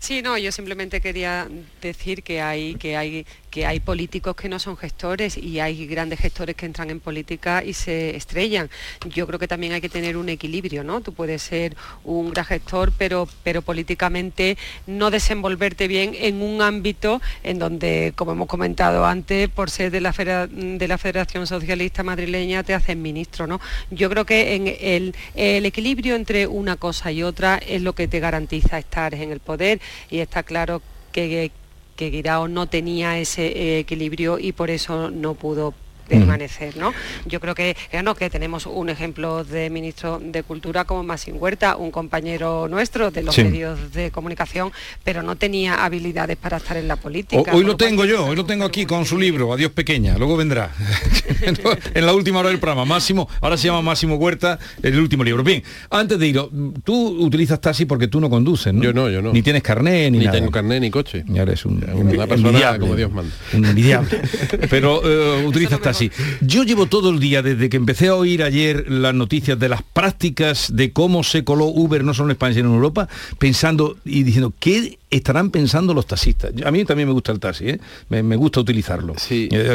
[0.00, 1.48] Sí, no, yo simplemente quería
[1.82, 6.20] decir que hay, que hay que hay políticos que no son gestores y hay grandes
[6.20, 8.70] gestores que entran en política y se estrellan.
[9.08, 11.00] Yo creo que también hay que tener un equilibrio, ¿no?
[11.00, 14.56] Tú puedes ser un gran gestor, pero, pero políticamente
[14.86, 20.00] no desenvolverte bien en un ámbito en donde, como hemos comentado antes, por ser de
[20.00, 23.60] la, de la Federación Socialista Madrileña te hacen ministro, ¿no?
[23.90, 28.08] Yo creo que en el, el equilibrio entre una cosa y otra es lo que
[28.08, 29.80] te garantiza estar en el poder
[30.10, 30.82] y está claro
[31.12, 31.50] que
[31.98, 35.74] que Guirao no tenía ese eh, equilibrio y por eso no pudo
[36.08, 36.92] permanecer, ¿no?
[37.26, 41.76] Yo creo que, no, que tenemos un ejemplo de ministro de Cultura como Massin Huerta,
[41.76, 44.72] un compañero nuestro de los medios de comunicación,
[45.04, 47.52] pero no tenía habilidades para estar en la política.
[47.52, 50.70] hoy lo tengo yo, hoy lo tengo aquí con su libro, Adiós Pequeña, luego vendrá.
[51.94, 55.42] en la última hora del programa, Máximo, ahora se llama Máximo Huerta, el último libro.
[55.42, 56.40] Bien, antes de ir,
[56.84, 58.82] tú utilizas taxi porque tú no conduces, ¿no?
[58.82, 59.32] Yo no, yo no.
[59.32, 61.24] Ni tienes carné, ni, ni tengo carné ni coche.
[61.28, 63.32] Ya eres un, una persona como Dios manda.
[63.52, 64.20] Un envidiable.
[64.70, 65.97] pero uh, utilizas taxi.
[66.40, 69.82] Yo llevo todo el día, desde que empecé a oír ayer las noticias de las
[69.82, 73.08] prácticas de cómo se coló Uber, no solo en España, sino en Europa,
[73.38, 76.52] pensando y diciendo, ¿qué estarán pensando los taxistas?
[76.64, 77.80] A mí también me gusta el taxi, ¿eh?
[78.08, 79.14] me, gusta utilizarlo.
[79.16, 79.48] Sí.
[79.50, 79.74] Eh,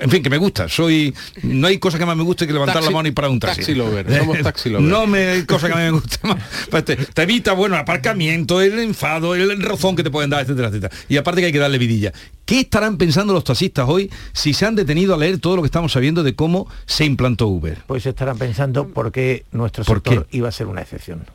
[0.00, 0.68] en fin, que me gusta.
[0.68, 1.14] Soy.
[1.42, 3.60] No hay cosa que más me guste que levantar la mano y para un taxi.
[3.60, 4.88] Taxi lover, somos taxi lover.
[4.88, 6.38] No me hay cosa que más me guste más.
[6.70, 10.42] Pues te, te, evita, bueno, el aparcamiento, el enfado, el rozón que te pueden dar,
[10.42, 10.94] etcétera, etcétera.
[11.08, 12.12] Y aparte que hay que darle vidilla.
[12.44, 15.66] ¿Qué estarán pensando los taxistas hoy si se han detenido a leer todo lo que
[15.66, 17.78] estamos sabiendo de cómo se implantó Uber?
[17.86, 21.26] Pues estarán pensando por qué nuestro sector iba a ser una excepción.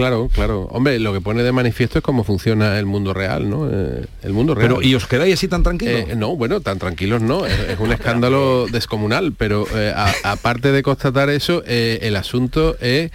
[0.00, 0.62] Claro, claro.
[0.70, 3.68] Hombre, lo que pone de manifiesto es cómo funciona el mundo real, ¿no?
[3.70, 4.66] Eh, el mundo real.
[4.66, 6.08] Pero, ¿y os quedáis así tan tranquilos?
[6.08, 7.44] Eh, no, bueno, tan tranquilos no.
[7.44, 9.92] Es, un escándalo descomunal, pero eh,
[10.24, 13.10] aparte de constatar eso, el asunto es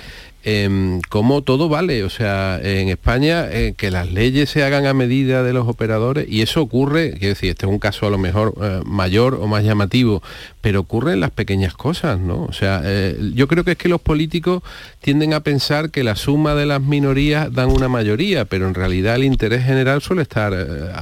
[0.46, 2.04] eh, cómo todo vale.
[2.04, 6.28] O sea, en España eh, que las leyes se hagan a medida de los operadores
[6.30, 9.48] y eso ocurre, quiero decir, este es un caso a lo mejor eh, mayor o
[9.48, 10.22] más llamativo,
[10.62, 12.44] pero ocurre en las pequeñas cosas, ¿no?
[12.44, 14.62] O sea, eh, yo creo que es que los políticos
[15.02, 19.16] tienden a pensar que la suma de las minorías dan una mayoría, pero en realidad
[19.16, 20.54] el interés general suele estar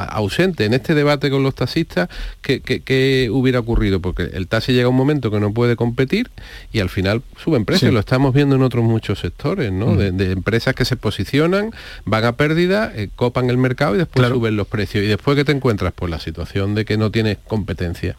[0.10, 0.66] ausente.
[0.66, 2.10] En este debate con los taxistas,
[2.42, 4.00] ¿qué, hubiera ocurrido?
[4.00, 6.30] Porque el taxi llega a un momento que no puede competir
[6.72, 9.33] y al final suben precios, lo estamos viendo en otros muchos sectores
[9.80, 9.96] ¿no?
[9.96, 11.72] de, empresas que se posicionan,
[12.06, 15.04] van a pérdida, eh, copan el mercado y después suben los precios.
[15.04, 18.18] Y después que te encuentras, por la situación de que no tienes competencia.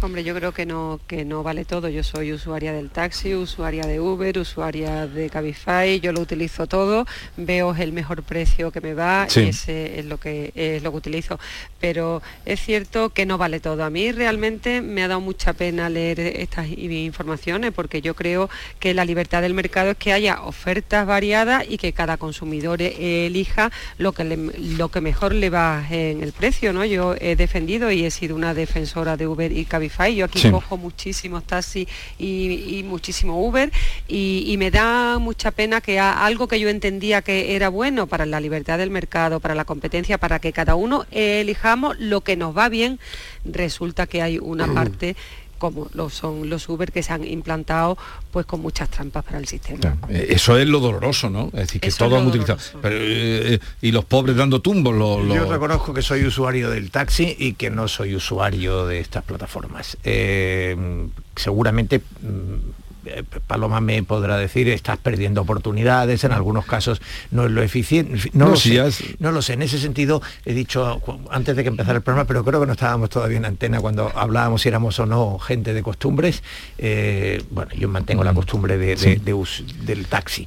[0.00, 1.88] Hombre, yo creo que no, que no vale todo.
[1.88, 7.04] Yo soy usuaria del taxi, usuaria de Uber, usuaria de Cabify, yo lo utilizo todo,
[7.36, 10.98] veo el mejor precio que me va y ese es lo que es lo que
[10.98, 11.40] utilizo.
[11.80, 13.82] Pero es cierto que no vale todo.
[13.82, 18.94] A mí realmente me ha dado mucha pena leer estas informaciones porque yo creo que
[18.94, 24.12] la libertad del mercado es que haya ofertas variadas y que cada consumidor elija lo
[24.12, 24.22] que,
[24.78, 26.72] lo que mejor le va en el precio.
[26.72, 26.84] ¿no?
[26.84, 30.76] Yo he defendido y he sido una defensora de Uber y Cabify yo aquí cojo
[30.76, 33.70] muchísimos taxis y, muchísimo Uber
[34.06, 38.40] y, me da mucha pena que algo que yo entendía que era bueno para la
[38.40, 42.68] libertad del mercado, para la competencia, para que cada uno elijamos lo que nos va
[42.68, 42.98] bien,
[43.44, 45.16] resulta que hay una parte
[45.58, 47.98] como lo son los Uber que se han implantado
[48.30, 49.96] pues con muchas trampas para el sistema.
[50.08, 51.46] Eh, eso es lo doloroso, ¿no?
[51.48, 52.58] Es decir, que todos han utilizado.
[52.84, 54.94] Eh, eh, y los pobres dando tumbos.
[55.28, 59.96] Yo reconozco que soy usuario del taxi y que no soy usuario de estas plataformas.
[61.36, 62.87] seguramente mm,
[63.46, 67.00] Paloma me podrá decir, estás perdiendo oportunidades, en algunos casos
[67.30, 68.30] no es lo eficiente.
[68.32, 69.54] No, lo sé, no lo sé.
[69.54, 71.00] En ese sentido, he dicho
[71.30, 74.10] antes de que empezara el programa, pero creo que no estábamos todavía en antena cuando
[74.14, 76.42] hablábamos si éramos o no gente de costumbres.
[76.78, 78.96] Eh, bueno, yo mantengo la costumbre de,
[79.84, 80.46] del taxi.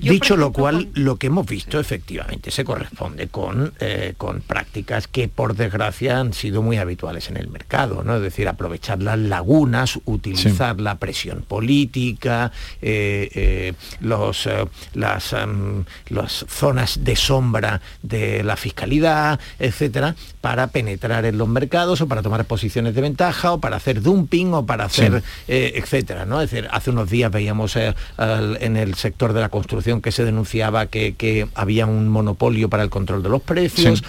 [0.00, 5.28] Dicho lo cual, lo que hemos visto efectivamente se corresponde con, eh, con prácticas que
[5.28, 8.16] por desgracia han sido muy habituales en el mercado, ¿no?
[8.16, 12.50] Es decir, aprovechar las lagunas, utilizar la presión política política,
[12.80, 15.32] eh, eh, los, eh, las,
[16.08, 22.20] las zonas de sombra de la fiscalidad, etcétera, para penetrar en los mercados o para
[22.20, 26.26] tomar posiciones de ventaja o para hacer dumping o para hacer, etcétera.
[26.26, 26.40] ¿no?
[26.40, 30.86] Es decir, hace unos días veíamos en el sector de la construcción que se denunciaba
[30.86, 34.02] que, había un monopolio para el control de los precios.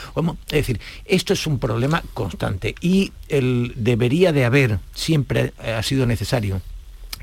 [0.47, 6.07] Es decir, esto es un problema constante y el, debería de haber, siempre ha sido
[6.07, 6.61] necesario,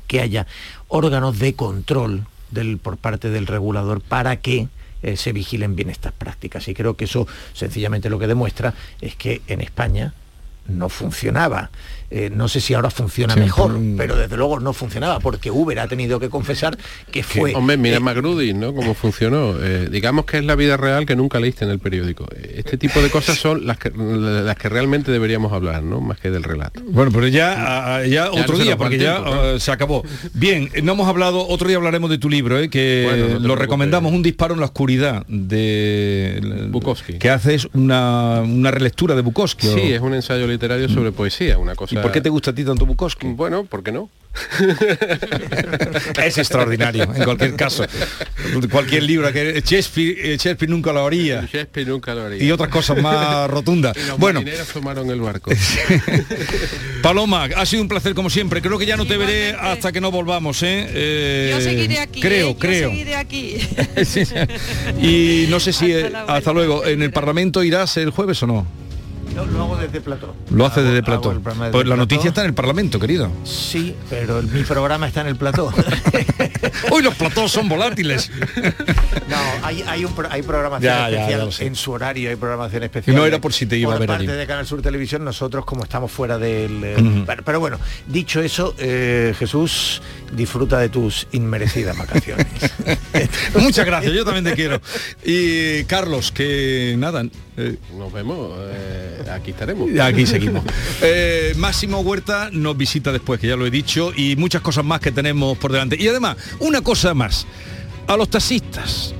[0.07, 0.47] que haya
[0.87, 2.25] órganos de control
[2.81, 4.67] por parte del regulador para que
[5.03, 6.67] eh, se vigilen bien estas prácticas.
[6.67, 10.13] Y creo que eso sencillamente lo que demuestra es que en España
[10.67, 11.71] no funcionaba
[12.13, 15.87] eh, no sé si ahora funciona mejor, pero desde luego no funcionaba, porque Uber ha
[15.87, 16.77] tenido que confesar
[17.09, 17.55] que fue...
[17.55, 18.73] hombre, mira eh, ¿no?
[18.75, 19.55] Cómo funcionó.
[19.61, 22.25] Eh, digamos que es la vida real que nunca leíste en el periódico.
[22.53, 26.01] Este tipo de cosas son las que, las que realmente deberíamos hablar, ¿no?
[26.01, 26.81] Más que del relato.
[26.83, 30.03] Bueno, pero ya, ya, otro día, porque ya se acabó.
[30.33, 34.53] Bien, no hemos hablado, otro día hablaremos de tu libro, que lo recomendamos, Un disparo
[34.53, 37.13] en la oscuridad, de Bukowski.
[37.13, 39.67] Que haces una, una relectura de Bukowski.
[39.67, 42.63] Sí, es un ensayo literario sobre poesía, una cosa ¿Por qué te gusta a ti
[42.63, 43.27] tanto Bukowski?
[43.27, 44.09] Bueno, ¿por qué no?
[46.23, 47.85] es extraordinario, en cualquier caso.
[48.71, 51.41] Cualquier libro que Shakespeare, eh, nunca lo haría.
[51.41, 52.43] Shakespeare nunca lo haría.
[52.43, 53.95] Y otras cosas más rotundas.
[53.97, 54.41] Y los bueno,
[54.73, 55.51] tomaron el barco.
[57.03, 58.61] Paloma, ha sido un placer como siempre.
[58.61, 60.87] Creo que ya no te veré hasta que no volvamos, ¿eh?
[60.89, 62.21] eh yo seguiré aquí.
[62.21, 62.55] Creo, ¿eh?
[62.57, 62.89] creo.
[62.89, 63.57] seguiré aquí.
[65.01, 66.85] y no sé si hasta, luego.
[66.85, 68.80] ¿En el Parlamento irás el jueves o no?
[69.35, 70.35] Lo hago desde plató.
[70.51, 71.29] Lo hace Hago- desde plató.
[71.29, 71.95] desde Pues la plató.
[71.95, 73.31] noticia está en el Parlamento, querido.
[73.43, 75.71] Sí, pero el- mi programa está en el plató.
[76.91, 78.29] Hoy los platós son volátiles.
[79.27, 83.15] No, hay, hay, un, hay programación Ya, especial ya en su horario, hay programación especial.
[83.15, 84.33] No era por si te iba a ver parte allí.
[84.37, 86.81] de Canal Sur Televisión, nosotros como estamos fuera del...
[86.83, 90.01] eh, pero bueno, dicho eso, eh, Jesús,
[90.33, 92.47] disfruta de tus inmerecidas vacaciones.
[93.55, 94.81] Muchas gracias, yo también te quiero.
[95.23, 97.23] Y Carlos, que nada.
[97.61, 99.89] Eh, Nos vemos, eh, aquí estaremos.
[99.99, 100.63] Aquí seguimos.
[101.03, 104.99] Eh, Máximo Huerta nos visita después, que ya lo he dicho, y muchas cosas más
[104.99, 105.97] que tenemos por delante.
[105.99, 107.47] Y además, una cosa más,
[108.07, 109.13] a los taxistas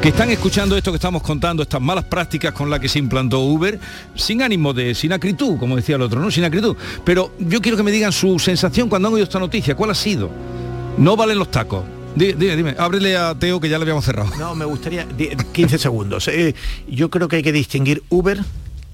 [0.00, 3.40] que están escuchando esto que estamos contando, estas malas prácticas con las que se implantó
[3.40, 3.80] Uber,
[4.14, 6.30] sin ánimo de, sin acritud, como decía el otro, ¿no?
[6.30, 6.76] Sin acritud.
[7.04, 9.94] Pero yo quiero que me digan su sensación cuando han oído esta noticia, ¿cuál ha
[9.94, 10.30] sido?
[10.98, 11.95] No valen los tacos.
[12.16, 14.30] Dime, dime, ábrele a Teo que ya le habíamos cerrado.
[14.38, 15.04] No, me gustaría...
[15.04, 16.26] di- 15 segundos.
[16.28, 16.54] Eh,
[16.88, 18.40] yo creo que hay que distinguir Uber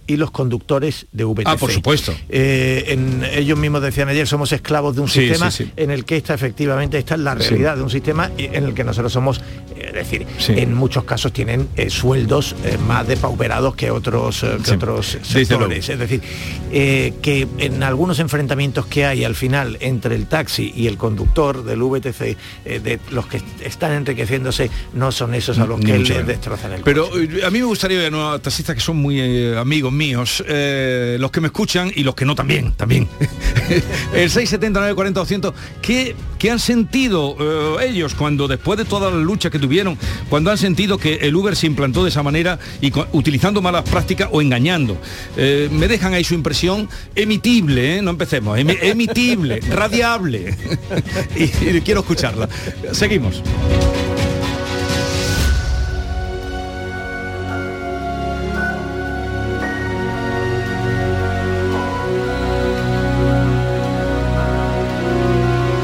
[0.06, 1.46] y los conductores de VTC.
[1.46, 2.14] Ah, por supuesto.
[2.28, 5.72] Eh, en- ellos mismos decían ayer, somos esclavos de un Sí, sistema sí, sí.
[5.76, 8.84] en el que esta efectivamente esta es la realidad de un sistema en el que
[8.84, 9.38] nosotros somos,
[9.76, 12.54] eh, es decir, en muchos casos tienen eh, sueldos
[12.86, 15.88] más depauperados que otros, que otros sectores.
[15.88, 16.20] Es decir,
[16.70, 21.82] que en algunos enfrentamientos que hay al final entre el taxi y el conductor del
[21.82, 26.72] VTC, de los que están enriqueciéndose, no son esos a los Ni que les destrozan
[26.72, 27.08] el Pero
[27.46, 29.56] a mí me gustaría no, a taxistas que son muy eh,
[29.92, 33.08] míos, eh, los que me escuchan y los que no también, también.
[34.14, 37.36] el 679 40 200 ¿qué, qué han sentido
[37.80, 39.96] eh, ellos cuando después de toda la lucha que tuvieron,
[40.28, 44.28] cuando han sentido que el Uber se implantó de esa manera y utilizando malas prácticas
[44.32, 44.96] o engañando?
[45.36, 50.56] Eh, me dejan ahí su impresión emitible, no empecemos, emi- emitible, radiable.
[51.36, 51.48] y
[51.80, 52.48] quiero escucharla.
[52.92, 53.42] Seguimos.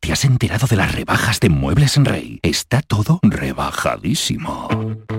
[0.00, 2.38] ¿Te has enterado de las rebajas de Muebles en Rey?
[2.42, 4.68] Está todo rebajadísimo.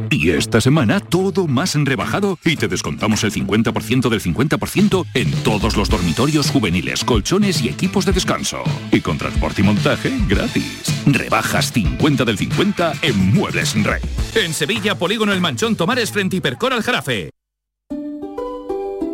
[0.10, 5.78] Y esta semana todo más rebajado y te descontamos el 50% del 50% en todos
[5.78, 8.64] los dormitorios juveniles, colchones y equipos de descanso.
[8.92, 10.84] Y con transporte y montaje gratis.
[11.06, 14.02] Rebajas 50 del 50 en Muebles en Rey.
[14.36, 17.32] En Sevilla, Polígono El Manchón Tomares frente Hipercor al Jarafe.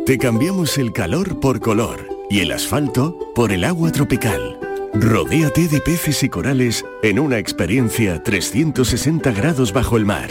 [0.06, 4.57] Te cambiamos el calor por color y el asfalto por el agua tropical.
[5.00, 10.28] Rodéate de peces y corales en una experiencia 360 grados bajo el mar.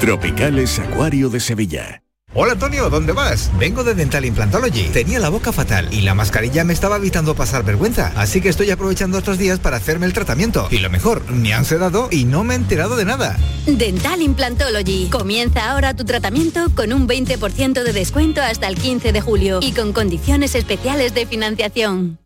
[0.00, 2.02] Tropicales Acuario de Sevilla.
[2.34, 3.52] Hola Antonio, ¿dónde vas?
[3.60, 4.88] Vengo de Dental Implantology.
[4.88, 8.72] Tenía la boca fatal y la mascarilla me estaba evitando pasar vergüenza, así que estoy
[8.72, 10.66] aprovechando estos días para hacerme el tratamiento.
[10.72, 13.38] Y lo mejor, me han sedado y no me he enterado de nada.
[13.66, 15.10] Dental Implantology.
[15.10, 19.70] Comienza ahora tu tratamiento con un 20% de descuento hasta el 15 de julio y
[19.70, 22.21] con condiciones especiales de financiación.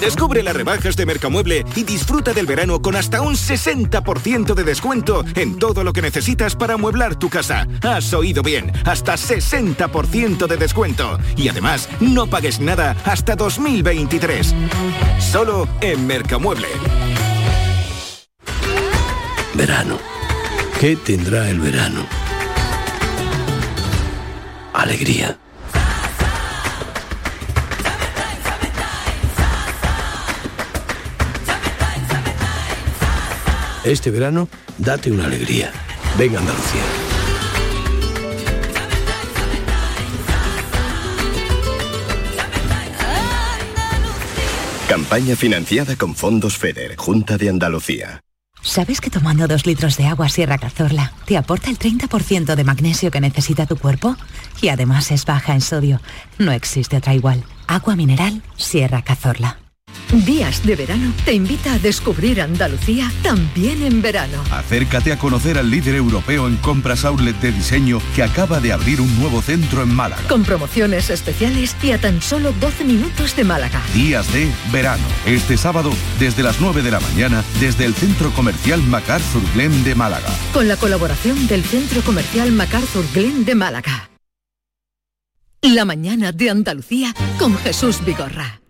[0.00, 5.24] Descubre las rebajas de Mercamueble y disfruta del verano con hasta un 60% de descuento
[5.34, 7.66] en todo lo que necesitas para amueblar tu casa.
[7.82, 11.18] Has oído bien, hasta 60% de descuento.
[11.36, 14.54] Y además, no pagues nada hasta 2023.
[15.18, 16.68] Solo en Mercamueble.
[19.54, 19.98] Verano.
[20.78, 22.06] ¿Qué tendrá el verano?
[24.74, 25.38] Alegría.
[33.88, 35.72] Este verano, date una alegría.
[36.18, 36.82] Venga Andalucía.
[44.90, 48.20] Campaña financiada con fondos FEDER, Junta de Andalucía.
[48.60, 53.10] ¿Sabes que tomando dos litros de agua Sierra Cazorla te aporta el 30% de magnesio
[53.10, 54.16] que necesita tu cuerpo?
[54.60, 56.02] Y además es baja en sodio.
[56.38, 57.42] No existe otra igual.
[57.66, 59.67] Agua mineral Sierra Cazorla.
[60.12, 64.42] Días de verano te invita a descubrir Andalucía también en verano.
[64.50, 69.02] Acércate a conocer al líder europeo en compras outlet de diseño que acaba de abrir
[69.02, 70.22] un nuevo centro en Málaga.
[70.26, 73.82] Con promociones especiales y a tan solo 12 minutos de Málaga.
[73.92, 75.04] Días de verano.
[75.26, 79.94] Este sábado, desde las 9 de la mañana, desde el Centro Comercial MacArthur Glen de
[79.94, 80.30] Málaga.
[80.54, 84.08] Con la colaboración del Centro Comercial MacArthur Glen de Málaga.
[85.60, 88.60] La mañana de Andalucía con Jesús Vigorra.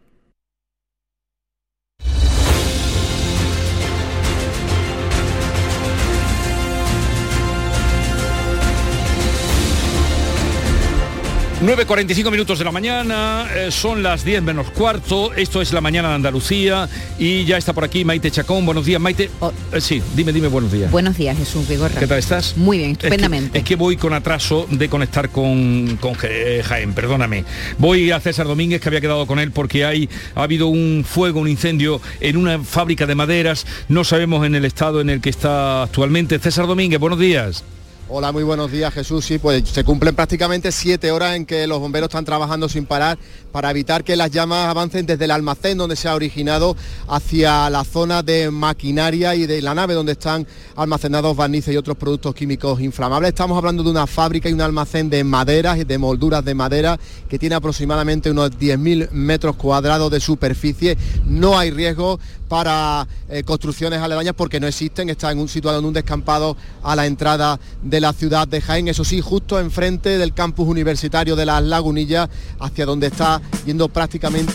[11.60, 16.10] 9.45 minutos de la mañana, eh, son las 10 menos cuarto, esto es la mañana
[16.10, 16.88] de Andalucía
[17.18, 18.64] y ya está por aquí Maite Chacón.
[18.64, 19.28] Buenos días, Maite.
[19.72, 20.88] Eh, sí, dime, dime, buenos días.
[20.92, 21.98] Buenos días, Jesús Vigorra.
[21.98, 22.56] ¿Qué tal estás?
[22.56, 23.58] Muy bien, estupendamente.
[23.58, 27.44] Es que, voy con atraso de conectar con, con eh, Jaén, perdóname.
[27.76, 31.40] Voy a César Domínguez, que había quedado con él porque hay, ha habido un fuego,
[31.40, 33.66] un incendio en una fábrica de maderas.
[33.88, 36.38] No sabemos en el estado en el que está actualmente.
[36.38, 37.64] César Domínguez, buenos días.
[38.10, 39.22] Hola, muy buenos días Jesús.
[39.26, 43.18] Sí, pues se cumplen prácticamente siete horas en que los bomberos están trabajando sin parar
[43.52, 46.74] para evitar que las llamas avancen desde el almacén donde se ha originado
[47.06, 51.98] hacia la zona de maquinaria y de la nave donde están almacenados barnices y otros
[51.98, 53.28] productos químicos inflamables.
[53.28, 56.98] Estamos hablando de una fábrica y un almacén de maderas y de molduras de madera
[57.28, 60.96] que tiene aproximadamente unos 10.000 metros cuadrados de superficie.
[61.26, 62.18] No hay riesgo
[62.48, 66.96] para eh, construcciones aledañas porque no existen, está en un, situado en un descampado a
[66.96, 71.46] la entrada de la ciudad de Jaén, eso sí, justo enfrente del campus universitario de
[71.46, 72.28] las Lagunillas,
[72.58, 74.52] hacia donde está yendo prácticamente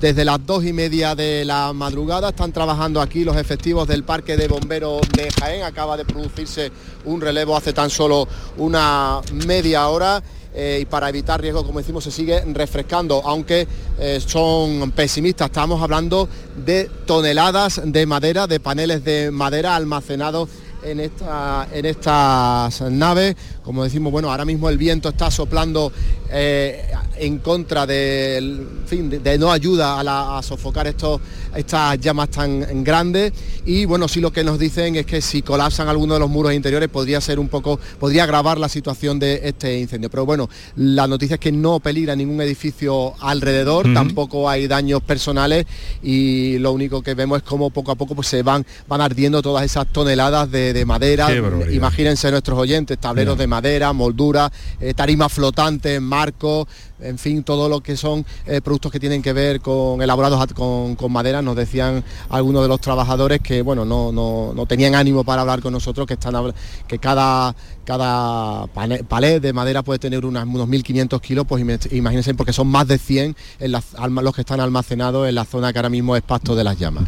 [0.00, 4.36] desde las dos y media de la madrugada están trabajando aquí los efectivos del Parque
[4.38, 5.64] de Bomberos de Jaén.
[5.64, 6.72] Acaba de producirse
[7.04, 8.26] un relevo hace tan solo
[8.56, 10.22] una media hora
[10.54, 13.66] eh, y para evitar riesgo, como decimos, se sigue refrescando, aunque
[13.98, 15.46] eh, son pesimistas.
[15.46, 16.28] Estamos hablando
[16.64, 20.48] de toneladas de madera, de paneles de madera almacenados
[20.82, 23.36] en, esta, en estas naves.
[23.62, 25.92] Como decimos, bueno, ahora mismo el viento está soplando
[26.30, 26.82] eh,
[27.18, 30.00] en contra del fin, de, no ayuda
[30.38, 31.20] a, sofocar estos,
[31.54, 33.32] estas llamas tan grandes.
[33.66, 36.54] Y bueno, sí lo que nos dicen es que si colapsan algunos de los muros
[36.54, 40.08] interiores podría ser un poco, podría agravar la situación de este incendio.
[40.08, 45.66] Pero bueno, la noticia es que no peligra ningún edificio alrededor, tampoco hay daños personales
[46.02, 49.42] y lo único que vemos es cómo poco a poco pues, se van, van ardiendo
[49.42, 51.28] todas esas toneladas de, madera.
[51.70, 56.66] Imagínense nuestros oyentes, tableros de madera, molduras, eh, tarimas flotantes, marcos,
[57.02, 60.96] en fin, todo lo que son eh, productos que tienen que ver con elaborados con,
[61.10, 61.42] madera.
[61.42, 65.72] Nos decían algunos de los trabajadores que bueno, no, no, tenían ánimo para hablar con
[65.72, 66.34] nosotros, que están
[66.86, 72.68] que cada, cada palet de madera puede tener unos 1.500 kilos, pues imagínense, porque son
[72.68, 76.16] más de 100 en las, los que están almacenados en la zona que ahora mismo
[76.16, 77.04] es pasto de las llamas.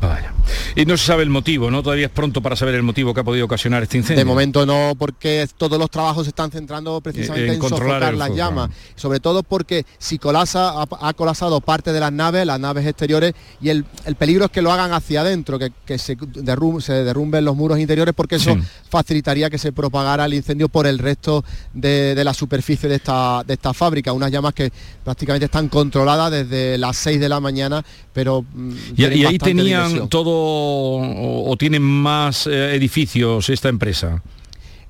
[0.74, 1.82] Y no se sabe el motivo, ¿no?
[1.82, 4.24] Todavía es pronto para saber el motivo que ha podido ocasionar este incendio.
[4.24, 8.34] De momento no, porque todos los trabajos se están centrando precisamente en, en sofocar las
[8.34, 8.70] llamas.
[8.97, 13.68] Sobre todo porque si colasa, ha, colapsado parte de las naves, las naves exteriores, y
[13.68, 13.85] el,
[14.18, 18.57] peligro es que lo hagan hacia adentro, que, se, derrumben los muros interiores, porque eso
[18.89, 23.55] facilitaría que se propagara el incendio por el resto de, la superficie de esta, de
[23.55, 24.12] esta fábrica.
[24.12, 24.72] Unas llamas que
[25.05, 28.45] prácticamente están controladas desde las 6 de la mañana, pero...
[28.55, 34.22] Mm, y, ahí tenían todo o, tienen más eh, edificios esta empresa.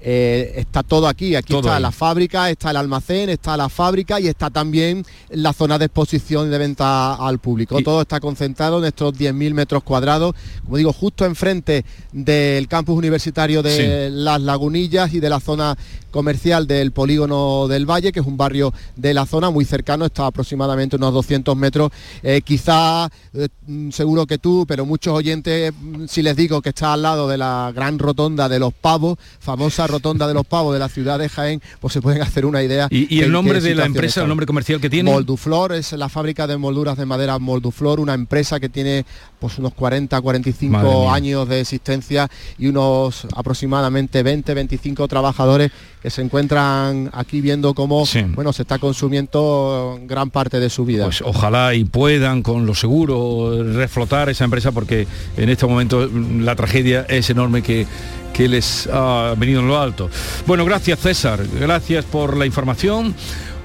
[0.04, 4.26] Eh, está todo aquí, aquí está la fábrica, está el almacén, está la fábrica y
[4.26, 7.80] está también la zona de exposición y de venta al público.
[7.82, 10.34] todo está concentrado en estos 10.000 metros cuadrados,
[10.64, 15.76] como digo, justo enfrente del campus universitario de Las Lagunillas y de la zona
[16.10, 20.26] comercial del polígono del Valle, que es un barrio de la zona muy cercano, está
[20.26, 21.90] aproximadamente unos 200 metros.
[22.22, 26.68] Eh, quizá, eh, mm, seguro que tú, pero muchos oyentes, mm, si les digo que
[26.68, 30.72] está al lado de la gran rotonda de los pavos, famosa rotonda de los pavos
[30.72, 32.88] de la ciudad de Jaén, pues se pueden hacer una idea.
[32.90, 35.10] ¿Y, el nombre de la empresa, el nombre comercial que tiene?
[35.10, 39.04] Molduflor, es la fábrica de molduras de madera Molduflor, una empresa que tiene
[39.38, 42.28] pues unos 40, 45 años de existencia
[42.58, 45.70] y unos aproximadamente 20, 25 trabajadores
[46.02, 51.04] que se encuentran aquí viendo cómo bueno, se está consumiendo gran parte de su vida.
[51.04, 56.56] Pues ojalá y puedan con lo seguro reflotar esa empresa porque en este momento la
[56.56, 57.86] tragedia es enorme que,
[58.32, 60.10] que les ha venido en lo alto.
[60.46, 63.14] Bueno, gracias César, gracias por la información.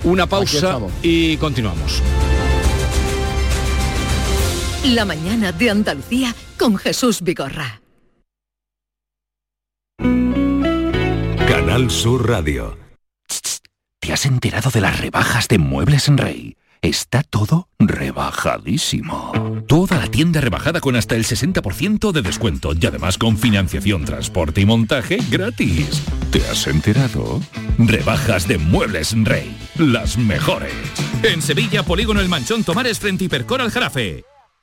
[0.03, 2.03] Una pausa y continuamos.
[4.85, 7.81] La mañana de Andalucía con Jesús Vigorra.
[11.77, 12.75] Canal Sur Radio.
[13.99, 16.57] ¿Te has enterado de las rebajas de Muebles en Rey?
[16.81, 19.31] Está todo rebajadísimo.
[19.67, 24.61] Toda la tienda rebajada con hasta el 60% de descuento y además con financiación, transporte
[24.61, 26.01] y montaje gratis.
[26.31, 27.39] ¿Te has enterado?
[27.77, 29.55] Rebajas de Muebles Rey.
[29.75, 30.73] Las mejores.
[31.21, 34.25] En Sevilla, Polígono El Manchón Tomares frente Hipercor al Jarafe.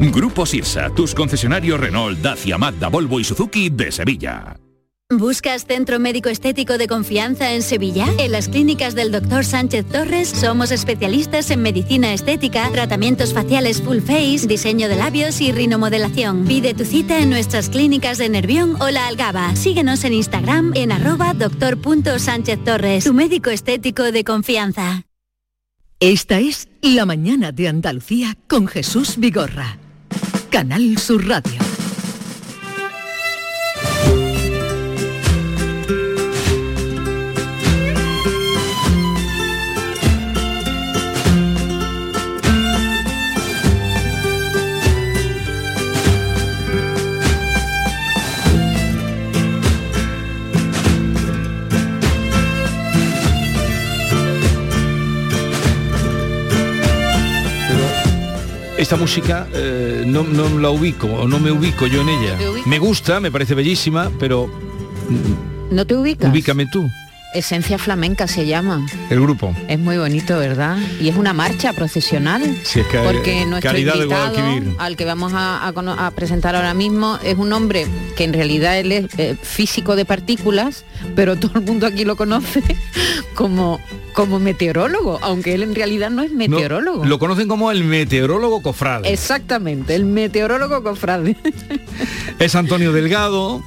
[0.00, 4.56] Grupo Sirsa, tus concesionarios Renault, Dacia, Mazda, Volvo y Suzuki de Sevilla.
[5.08, 8.06] ¿Buscas centro médico estético de confianza en Sevilla?
[8.18, 9.44] En las clínicas del Dr.
[9.44, 15.52] Sánchez Torres somos especialistas en medicina estética, tratamientos faciales full face, diseño de labios y
[15.52, 16.44] rinomodelación.
[16.44, 19.54] Pide tu cita en nuestras clínicas de Nervión o La Algaba.
[19.54, 25.04] Síguenos en Instagram en arroba doctor.sánchez Torres, tu médico estético de confianza.
[26.00, 29.78] Esta es La Mañana de Andalucía con Jesús Vigorra.
[30.50, 31.65] Canal Sur Radio.
[58.86, 62.38] Esta música eh, no, no, la ubico o no me ubico yo en ella.
[62.66, 64.48] Me gusta, me parece bellísima, pero...
[65.72, 66.30] ¿No te ubicas?
[66.30, 66.88] Ubícame tú.
[67.34, 68.86] Esencia Flamenca se llama.
[69.10, 69.54] El grupo.
[69.68, 70.78] Es muy bonito, ¿verdad?
[71.00, 72.42] Y es una marcha procesional.
[72.62, 74.34] Sí, es que porque nuestro invitado,
[74.78, 79.06] al que vamos a, presentar ahora mismo, es un hombre que en realidad él es
[79.18, 82.62] eh, físico de partículas, pero todo el mundo aquí lo conoce
[83.34, 83.80] como,
[84.14, 87.04] como meteorólogo, aunque él en realidad no es meteorólogo.
[87.04, 89.12] lo conocen como el meteorólogo cofrade.
[89.12, 91.36] Exactamente, el meteorólogo cofrade.
[92.38, 93.62] es Antonio Delgado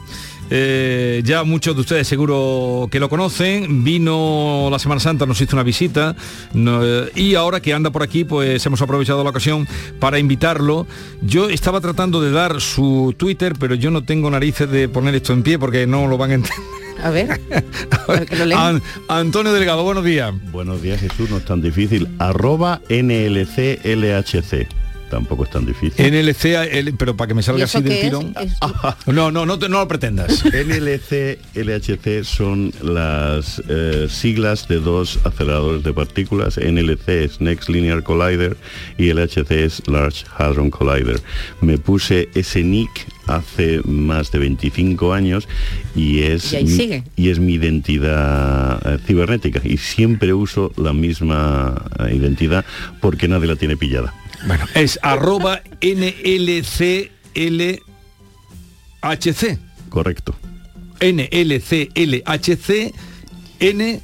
[0.49, 3.83] eh, ya muchos de ustedes seguro que lo conocen.
[3.83, 6.15] Vino la Semana Santa, nos hizo una visita
[6.53, 9.67] eh, y ahora que anda por aquí, pues hemos aprovechado la ocasión
[9.99, 10.87] para invitarlo.
[11.21, 15.33] Yo estaba tratando de dar su Twitter, pero yo no tengo narices de poner esto
[15.33, 16.59] en pie porque no lo van a entender.
[17.03, 17.39] A ver.
[19.07, 20.33] Antonio Delgado, buenos días.
[20.51, 22.09] Buenos días Jesús, no es tan difícil.
[22.19, 24.67] Arroba NLCLHC
[25.09, 26.05] tampoco es tan difícil.
[26.05, 28.33] NLC, pero para que me salga así del tirón.
[29.07, 30.43] no, no, no, no lo pretendas.
[30.45, 36.57] NLC, LHC son las eh, siglas de dos aceleradores de partículas.
[36.57, 38.57] NLC es Next Linear Collider
[38.97, 41.21] y LHC es Large Hadron Collider.
[41.61, 45.47] Me puse ese nick hace más de 25 años
[45.95, 52.15] y es, mi, y es mi identidad eh, cibernética y siempre uso la misma eh,
[52.15, 52.65] identidad
[53.01, 54.13] porque nadie la tiene pillada.
[54.45, 57.09] Bueno, es arroba NLCLHC.
[59.89, 60.35] Correcto.
[61.01, 62.93] NLCLHC
[63.59, 64.01] N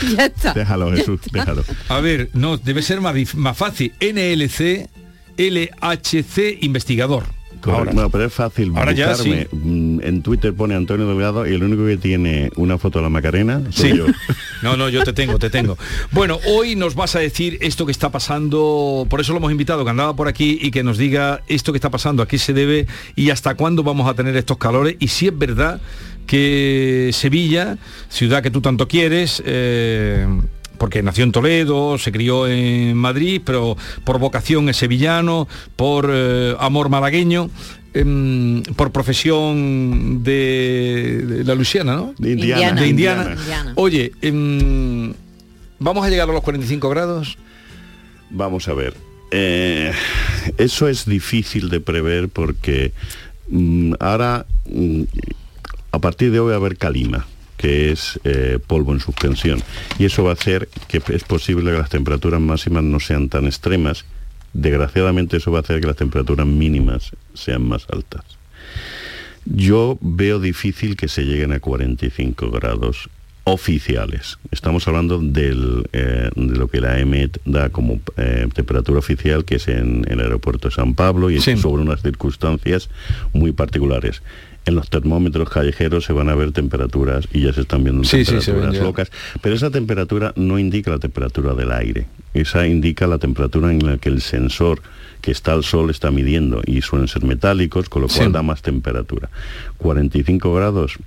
[0.16, 0.52] ya está.
[0.54, 1.64] Déjalo, Jesús, déjalo.
[1.88, 3.92] A ver, no, debe ser más, más fácil.
[4.00, 4.88] NLC
[5.36, 7.24] LHC investigador.
[7.64, 8.08] Ahora.
[8.10, 9.48] pero es fácil Ahora buscarme.
[9.52, 13.08] Mm, en Twitter pone Antonio Delgado y el único que tiene una foto de la
[13.10, 14.06] Macarena soy yo.
[14.62, 15.78] No, no, yo te tengo, te tengo.
[16.12, 19.84] Bueno, hoy nos vas a decir esto que está pasando, por eso lo hemos invitado,
[19.84, 22.52] que andaba por aquí y que nos diga esto que está pasando, a qué se
[22.52, 22.86] debe
[23.16, 25.80] y hasta cuándo vamos a tener estos calores y si es verdad
[26.26, 27.78] que Sevilla,
[28.10, 30.26] ciudad que tú tanto quieres, eh,
[30.80, 36.56] porque nació en Toledo, se crió en Madrid, pero por vocación es sevillano, por eh,
[36.58, 37.50] amor malagueño.
[37.92, 42.14] Em, por profesión de, la Luisiana, ¿no?
[42.16, 42.80] De Indiana.
[42.80, 43.36] De Indiana.
[43.74, 45.12] Oye, em,
[45.78, 47.36] ¿vamos a llegar a los 45 grados?
[48.30, 48.94] Vamos a ver.
[49.32, 49.92] Eh,
[50.56, 52.92] eso es difícil de prever porque
[53.50, 55.02] mm, ahora, mm,
[55.92, 57.26] a partir de hoy va a haber calima
[57.60, 59.62] que es eh, polvo en suspensión.
[59.98, 63.44] Y eso va a hacer que es posible que las temperaturas máximas no sean tan
[63.44, 64.06] extremas.
[64.54, 68.24] Desgraciadamente eso va a hacer que las temperaturas mínimas sean más altas.
[69.44, 73.10] Yo veo difícil que se lleguen a 45 grados
[73.44, 74.38] oficiales.
[74.50, 79.68] Estamos hablando eh, de lo que la EMET da como eh, temperatura oficial, que es
[79.68, 82.88] en, el aeropuerto de San Pablo y es sobre unas circunstancias
[83.34, 84.22] muy particulares
[84.66, 88.76] en los termómetros callejeros se van a ver temperaturas y ya se están viendo temperaturas
[88.76, 93.84] locas, pero esa temperatura no indica la temperatura del aire, esa indica la temperatura en
[93.84, 94.82] la que el sensor
[95.20, 98.62] que está al sol está midiendo y suelen ser metálicos, con lo cual da más
[98.62, 99.30] temperatura.
[99.78, 100.98] 45 grados,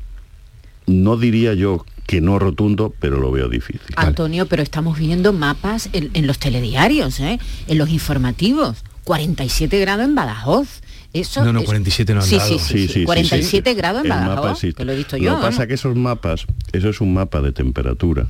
[0.86, 3.82] no diría yo que no rotundo, pero lo veo difícil.
[3.96, 7.40] Antonio, pero estamos viendo mapas en, los telediarios, ¿eh?
[7.68, 8.84] en los informativos.
[9.04, 10.82] 47 grados en Badajoz.
[11.14, 14.84] Eso no, no, 47 no han sí, Sí, sí, sí, 47 grados en Badajoz, que
[14.84, 15.32] lo he visto yo.
[15.32, 18.26] Lo que pasa es que esos mapas, eso es un mapa de temperatura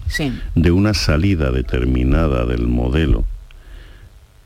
[0.56, 3.24] de una salida determinada del modelo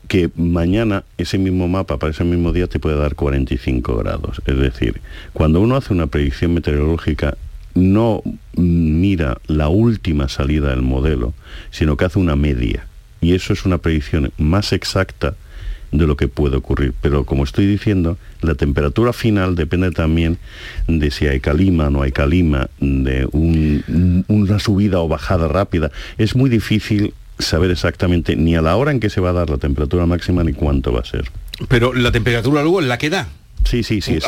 [0.06, 4.40] que mañana ese mismo mapa para ese mismo día te puede dar 45 grados.
[4.46, 5.00] Es decir,
[5.34, 7.36] cuando uno hace una predicción meteorológica
[7.74, 8.22] no
[8.54, 11.34] mira la última salida del modelo,
[11.70, 12.86] sino que hace una media.
[13.20, 15.34] Y eso es una predicción más exacta
[15.92, 16.94] de lo que puede ocurrir.
[17.00, 20.38] Pero como estoy diciendo, la temperatura final depende también
[20.86, 25.90] de si hay calima o no hay calima, de una subida o bajada rápida.
[26.18, 29.50] Es muy difícil saber exactamente ni a la hora en que se va a dar
[29.50, 31.30] la temperatura máxima ni cuánto va a ser.
[31.68, 33.28] Pero la temperatura luego es la que da.
[33.64, 34.18] Sí, sí, sí.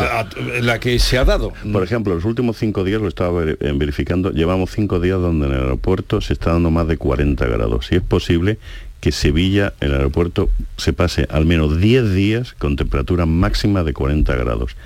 [0.60, 1.52] la que se ha dado.
[1.72, 5.52] Por ejemplo, los últimos cinco días, lo estaba eh, verificando, llevamos cinco días donde en
[5.52, 7.86] el aeropuerto se está dando más de 40 grados.
[7.86, 8.58] Si es posible
[9.00, 14.34] que Sevilla, el aeropuerto, se pase al menos 10 días con temperatura máxima de 40
[14.36, 14.76] grados.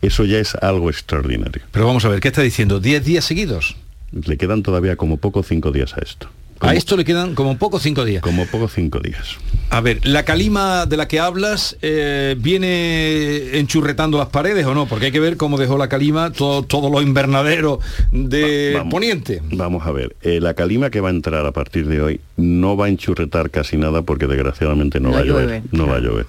[0.00, 1.62] Eso ya es algo extraordinario.
[1.70, 2.80] Pero vamos a ver, ¿qué está diciendo?
[2.80, 3.76] ¿10 días seguidos?
[4.12, 6.28] Le quedan todavía como poco cinco días a esto.
[6.60, 8.22] A esto le quedan como poco cinco días.
[8.22, 9.36] Como poco cinco días.
[9.70, 14.86] A ver, ¿la calima de la que hablas eh, viene enchurretando las paredes o no?
[14.86, 17.80] Porque hay que ver cómo dejó la calima todo, todo lo invernadero
[18.12, 19.42] de Poniente.
[19.52, 22.76] Vamos a ver, eh, la calima que va a entrar a partir de hoy no
[22.76, 25.62] va a enchurretar casi nada porque desgraciadamente no, va a llover.
[25.70, 26.26] No va a llover.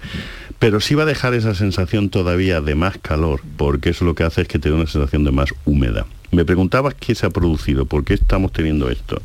[0.59, 4.23] Pero sí va a dejar esa sensación todavía de más calor, porque eso lo que
[4.23, 6.05] hace es que te da una sensación de más húmeda.
[6.31, 9.21] Me preguntabas qué se ha producido, por qué estamos teniendo esto.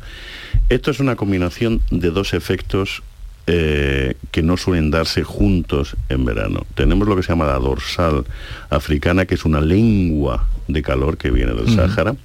[0.69, 3.03] Esto es una combinación de dos efectos
[3.47, 6.65] eh, que no suelen darse juntos en verano.
[6.73, 8.25] Tenemos lo que se llama la dorsal
[8.71, 12.15] africana, que es una lengua de calor que viene del Sáhara.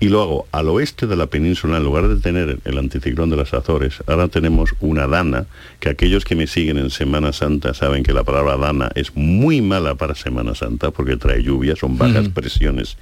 [0.00, 3.54] Y luego, al oeste de la península, en lugar de tener el anticiclón de las
[3.54, 5.46] Azores, ahora tenemos una dana,
[5.80, 9.60] que aquellos que me siguen en Semana Santa saben que la palabra dana es muy
[9.60, 12.96] mala para Semana Santa porque trae lluvia, son bajas presiones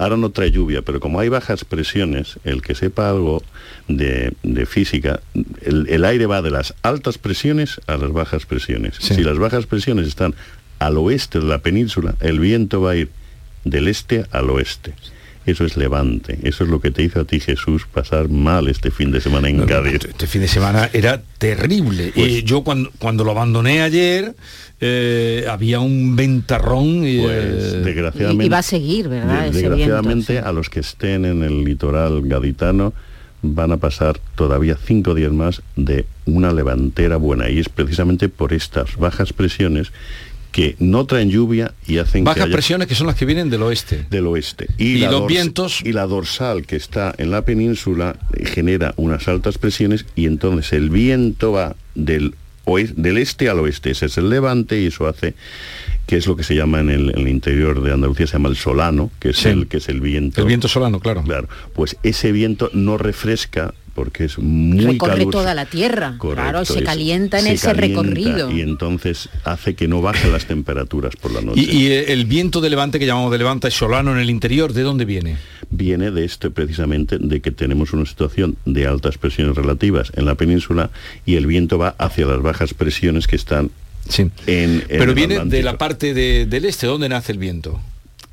[0.00, 3.42] Ahora no trae lluvia, pero como hay bajas presiones, el que sepa algo
[3.86, 4.32] de,
[4.66, 5.20] física,
[5.60, 8.94] el, aire va de las altas presiones a las bajas presiones.
[8.98, 10.34] Si las bajas presiones están
[10.78, 13.10] al oeste de la península, el viento va a ir
[13.64, 14.94] del este al oeste.
[15.50, 18.90] Eso es levante, eso es lo que te hizo a ti Jesús pasar mal este
[18.90, 20.04] fin de semana en Cádiz.
[20.04, 22.08] Este fin de semana era terrible.
[22.08, 24.34] y pues yo cuando, cuando lo abandoné ayer,
[24.80, 29.50] eh, había un ventarrón y, pues, eh, desgraciadamente, va a seguir, ¿verdad?
[29.50, 32.92] desgraciadamente a los que estén en el litoral gaditano
[33.42, 38.52] van a pasar todavía cinco días más de una levantera buena y es precisamente por
[38.52, 39.92] estas bajas presiones
[40.52, 44.06] que no traen lluvia y hacen bajas presiones que son las que vienen del oeste.
[44.10, 44.68] Del oeste.
[44.78, 45.80] Y, los vientos.
[45.84, 50.90] y la dorsal que está en la península genera unas altas presiones y entonces el
[50.90, 52.34] viento va del
[52.94, 55.34] del este al oeste, ese es el levante y eso hace
[56.06, 59.12] que es lo que se llama en el, interior de Andalucía, se llama el solano,
[59.20, 60.40] que es, el, que es el viento.
[60.40, 61.22] El viento solano, claro.
[61.22, 66.82] Claro, pues ese viento no refresca porque es muy recorre toda la tierra claro se
[66.82, 68.50] calienta en ese recorrido.
[68.50, 71.60] y entonces hace que no bajen las temperaturas por la noche.
[71.60, 74.82] ¿Y, el viento de levante que llamamos de levante es solano en el interior de
[74.82, 75.36] dónde viene
[75.70, 80.34] viene de esto precisamente de que tenemos una situación de altas presiones relativas en la
[80.34, 80.90] península
[81.24, 83.70] y el viento va hacia las bajas presiones que están
[84.08, 84.30] sí.
[84.46, 87.80] en, pero viene de la parte del este ¿dónde nace el viento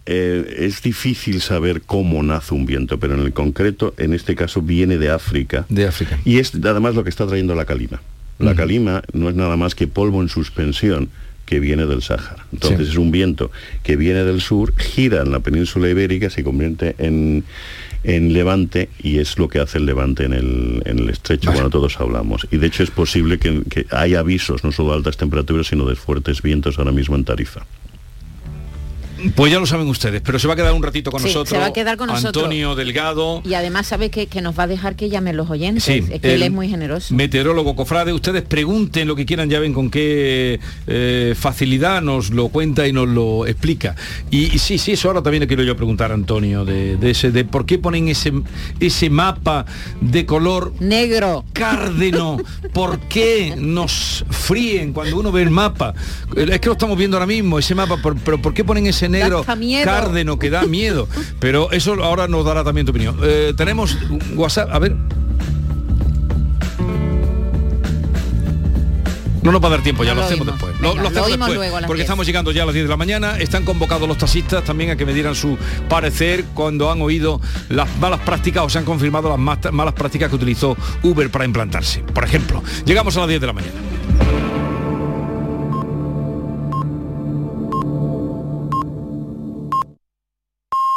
[0.07, 4.61] eh, es difícil saber cómo nace un viento, pero en el concreto, en este caso,
[4.61, 5.65] viene de África.
[5.67, 6.17] De África.
[6.23, 8.01] Y es además lo que está trayendo la calima.
[8.39, 11.09] La calima no es nada más que polvo en suspensión
[11.45, 12.45] que viene del Sáhara.
[12.53, 13.51] Entonces es un viento
[13.83, 17.43] que viene del sur, gira en la península ibérica, se convierte en,
[18.03, 21.69] en levante y es lo que hace el levante en el, en el estrecho cuando
[21.69, 22.47] todos hablamos.
[22.51, 25.85] Y de hecho es posible que, que haya avisos no solo de altas temperaturas, sino
[25.85, 27.65] de fuertes vientos ahora mismo en Tarifa.
[29.35, 31.49] Pues ya lo saben ustedes, pero se va a quedar un ratito con Sí, nosotros.
[31.49, 32.43] se va a quedar con nosotros.
[32.43, 35.83] Antonio Delgado, Y además sabe que, que nos va a dejar que llamen los oyentes.
[35.83, 37.13] Sí, es que él es muy generoso.
[37.13, 38.13] meteorólogo cofrade.
[38.13, 42.93] Ustedes pregunten lo que quieran, ya ven con qué eh, facilidad nos lo cuenta y
[42.93, 43.95] nos lo explica.
[44.29, 47.09] Y, y sí, sí, eso ahora también le quiero yo preguntar a Antonio de, de
[47.11, 48.33] ese, de por qué ponen ese,
[48.79, 49.65] ese mapa
[50.01, 52.37] de color negro cárdeno,
[52.73, 55.93] por qué nos fríen cuando uno ve el mapa.
[56.35, 59.06] Es que lo estamos viendo ahora mismo, ese mapa, por- pero ¿por qué ponen ese
[59.09, 59.85] negro hasta miedo.
[59.85, 61.07] cárdeno que da miedo?
[61.39, 63.17] Pero eso ahora nos dará también tu opinión.
[63.23, 63.97] Eh, tenemos
[64.35, 64.95] WhatsApp, a ver.
[69.43, 70.73] No nos va a dar tiempo, ya No lo, lo hacemos después.
[70.81, 71.99] Lo, Venga, lo hacemos lo después, luego porque 10.
[72.01, 73.37] estamos llegando ya a las 10 de la mañana.
[73.39, 77.39] Están convocados los taxistas también a que me dieran su parecer cuando han oído
[77.69, 79.39] las malas prácticas o se han confirmado las
[79.71, 81.99] malas prácticas que utilizó Uber para implantarse.
[82.01, 83.73] Por ejemplo, llegamos a las 10 de la mañana.